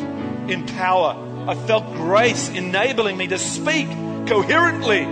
in 0.49 0.65
power. 0.65 1.15
I 1.47 1.55
felt 1.55 1.93
grace 1.93 2.49
enabling 2.49 3.17
me 3.17 3.27
to 3.27 3.37
speak 3.37 3.87
coherently. 4.27 5.03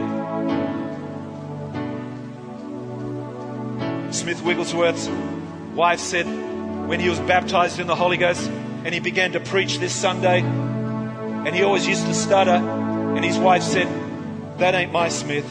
Smith 4.12 4.44
Wigglesworth's 4.44 5.10
wife 5.76 6.00
said 6.00 6.26
when 6.88 7.00
he 7.00 7.10
was 7.10 7.20
baptized 7.20 7.80
in 7.80 7.88
the 7.88 7.96
Holy 7.96 8.18
Ghost 8.18 8.50
and 8.84 8.94
he 8.94 9.00
began 9.00 9.32
to 9.32 9.40
preach 9.40 9.80
this 9.80 9.94
Sunday, 9.94 10.42
and 10.42 11.56
he 11.56 11.64
always 11.64 11.88
used 11.88 12.06
to 12.06 12.14
stutter, 12.14 12.52
and 12.52 13.24
his 13.24 13.38
wife 13.38 13.64
said, 13.64 13.88
That 14.58 14.76
ain't 14.76 14.92
my 14.92 15.10
Smith. 15.10 15.48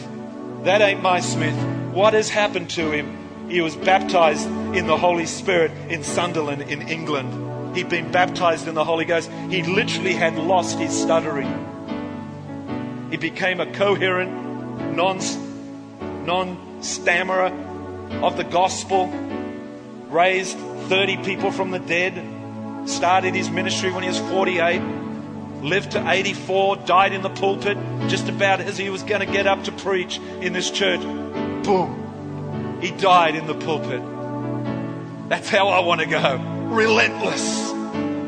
That 0.64 0.80
ain't 0.82 1.02
my 1.02 1.20
Smith. 1.20 1.56
What 1.94 2.12
has 2.14 2.28
happened 2.28 2.70
to 2.70 2.90
him? 2.90 3.21
He 3.52 3.60
was 3.60 3.76
baptized 3.76 4.46
in 4.74 4.86
the 4.86 4.96
Holy 4.96 5.26
Spirit 5.26 5.72
in 5.90 6.02
Sunderland, 6.02 6.62
in 6.62 6.88
England. 6.88 7.76
He'd 7.76 7.90
been 7.90 8.10
baptized 8.10 8.66
in 8.66 8.74
the 8.74 8.82
Holy 8.82 9.04
Ghost. 9.04 9.30
He 9.50 9.62
literally 9.62 10.14
had 10.14 10.36
lost 10.36 10.78
his 10.78 10.98
stuttering. 10.98 11.50
He 13.10 13.18
became 13.18 13.60
a 13.60 13.70
coherent, 13.70 14.96
non, 14.96 15.20
non-stammerer 16.24 17.52
of 18.22 18.38
the 18.38 18.44
gospel, 18.44 19.08
raised 20.08 20.56
30 20.88 21.18
people 21.18 21.50
from 21.50 21.72
the 21.72 21.78
dead, 21.78 22.88
started 22.88 23.34
his 23.34 23.50
ministry 23.50 23.92
when 23.92 24.02
he 24.02 24.08
was 24.08 24.18
48, 24.18 24.80
lived 25.60 25.90
to 25.90 26.10
84, 26.10 26.76
died 26.76 27.12
in 27.12 27.20
the 27.20 27.28
pulpit 27.28 27.76
just 28.08 28.30
about 28.30 28.60
as 28.60 28.78
he 28.78 28.88
was 28.88 29.02
going 29.02 29.20
to 29.20 29.30
get 29.30 29.46
up 29.46 29.64
to 29.64 29.72
preach 29.72 30.18
in 30.40 30.54
this 30.54 30.70
church. 30.70 31.02
Boom. 31.64 32.01
He 32.82 32.90
died 32.90 33.36
in 33.36 33.46
the 33.46 33.54
pulpit. 33.54 34.02
That's 35.28 35.48
how 35.48 35.68
I 35.68 35.80
want 35.80 36.00
to 36.00 36.06
go. 36.06 36.36
Relentless. 36.66 37.70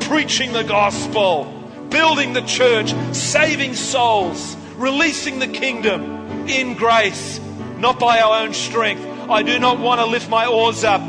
Preaching 0.07 0.53
the 0.53 0.63
gospel, 0.63 1.45
building 1.91 2.35
the 2.35 2.43
church, 2.43 2.95
saving 3.13 3.75
souls, 3.75 4.57
releasing 4.77 5.41
the 5.41 5.49
kingdom 5.49 6.47
in 6.49 6.75
grace, 6.75 7.41
not 7.79 7.99
by 7.99 8.21
our 8.21 8.45
own 8.45 8.55
strength. 8.55 9.05
I 9.29 9.43
do 9.43 9.59
not 9.59 9.81
want 9.81 10.01
to 10.01 10.07
lift 10.07 10.29
my 10.29 10.47
oars 10.47 10.85
up, 10.85 11.01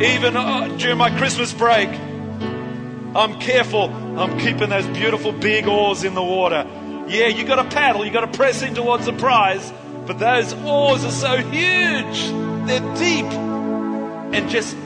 even 0.00 0.36
uh, 0.36 0.68
during 0.78 0.96
my 0.96 1.10
Christmas 1.18 1.52
break. 1.52 1.88
I'm 1.88 3.40
careful. 3.40 3.90
I'm 4.16 4.38
keeping 4.38 4.68
those 4.68 4.86
beautiful 4.86 5.32
big 5.32 5.66
oars 5.66 6.04
in 6.04 6.14
the 6.14 6.22
water. 6.22 6.64
Yeah, 7.08 7.26
you 7.26 7.44
got 7.44 7.56
to 7.56 7.64
paddle, 7.64 8.04
you 8.04 8.12
got 8.12 8.30
to 8.30 8.38
press 8.38 8.62
in 8.62 8.76
towards 8.76 9.06
the 9.06 9.12
prize, 9.12 9.72
but 10.06 10.20
those 10.20 10.52
oars 10.52 11.04
are 11.04 11.10
so 11.10 11.36
huge. 11.38 12.49
They're 12.70 12.94
deep. 12.94 13.26
And 13.26 14.48
just 14.48 14.76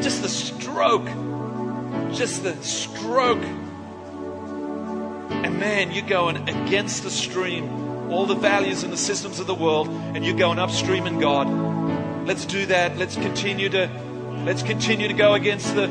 just 0.00 0.22
the 0.22 0.28
stroke. 0.30 1.04
Just 2.14 2.42
the 2.42 2.56
stroke. 2.62 3.44
And 5.30 5.60
man, 5.60 5.92
you're 5.92 6.06
going 6.06 6.48
against 6.48 7.02
the 7.02 7.10
stream, 7.10 8.10
all 8.10 8.24
the 8.24 8.34
values 8.34 8.84
and 8.84 8.90
the 8.90 8.96
systems 8.96 9.38
of 9.38 9.46
the 9.46 9.54
world, 9.54 9.88
and 9.88 10.24
you're 10.24 10.34
going 10.34 10.58
upstream 10.58 11.06
in 11.06 11.20
God. 11.20 12.26
Let's 12.26 12.46
do 12.46 12.64
that. 12.66 12.96
Let's 12.96 13.16
continue 13.16 13.68
to 13.68 13.90
let's 14.46 14.62
continue 14.62 15.06
to 15.06 15.14
go 15.14 15.34
against 15.34 15.74
the 15.74 15.90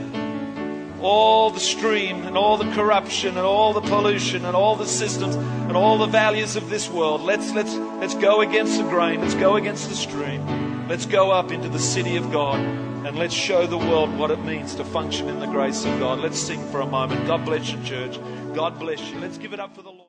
all 0.99 1.51
the 1.51 1.59
stream 1.59 2.24
and 2.24 2.36
all 2.36 2.57
the 2.57 2.72
corruption 2.72 3.38
and 3.38 3.45
all 3.45 3.74
the 3.74 3.82
pollution 3.82 4.45
and 4.45 4.55
all 4.55 4.76
the 4.76 4.88
systems 4.88 5.36
and 5.36 5.78
all 5.78 5.99
the 5.99 6.07
values 6.07 6.55
of 6.55 6.72
this 6.72 6.89
world. 6.89 7.22
Let's, 7.22 7.51
let's, 7.51 7.76
let's 7.76 8.16
go 8.16 8.39
against 8.39 8.78
the 8.78 8.84
grain. 8.86 9.20
Let's 9.20 9.36
go 9.36 9.57
against 9.57 9.89
the 9.89 9.95
stream. 9.95 10.73
Let's 10.90 11.06
go 11.06 11.32
up 11.32 11.52
into 11.52 11.70
the 11.70 11.80
city 11.80 12.18
of 12.18 12.30
God 12.32 12.60
and 12.60 13.18
let's 13.18 13.34
show 13.34 13.66
the 13.66 13.78
world 13.78 14.18
what 14.18 14.32
it 14.32 14.40
means 14.44 14.76
to 14.76 14.84
function 14.84 15.30
in 15.30 15.40
the 15.40 15.48
grace 15.48 15.86
of 15.86 15.98
God. 15.98 16.20
Let's 16.20 16.38
sing 16.38 16.66
for 16.72 16.82
a 16.82 16.86
moment. 16.86 17.26
God 17.26 17.46
bless 17.46 17.72
you, 17.72 17.82
church. 17.84 18.20
God 18.54 18.78
bless 18.80 19.00
you. 19.10 19.20
Let's 19.20 19.38
give 19.38 19.54
it 19.54 19.62
up 19.62 19.74
for 19.74 19.82
the 19.82 19.90
Lord. 19.90 19.94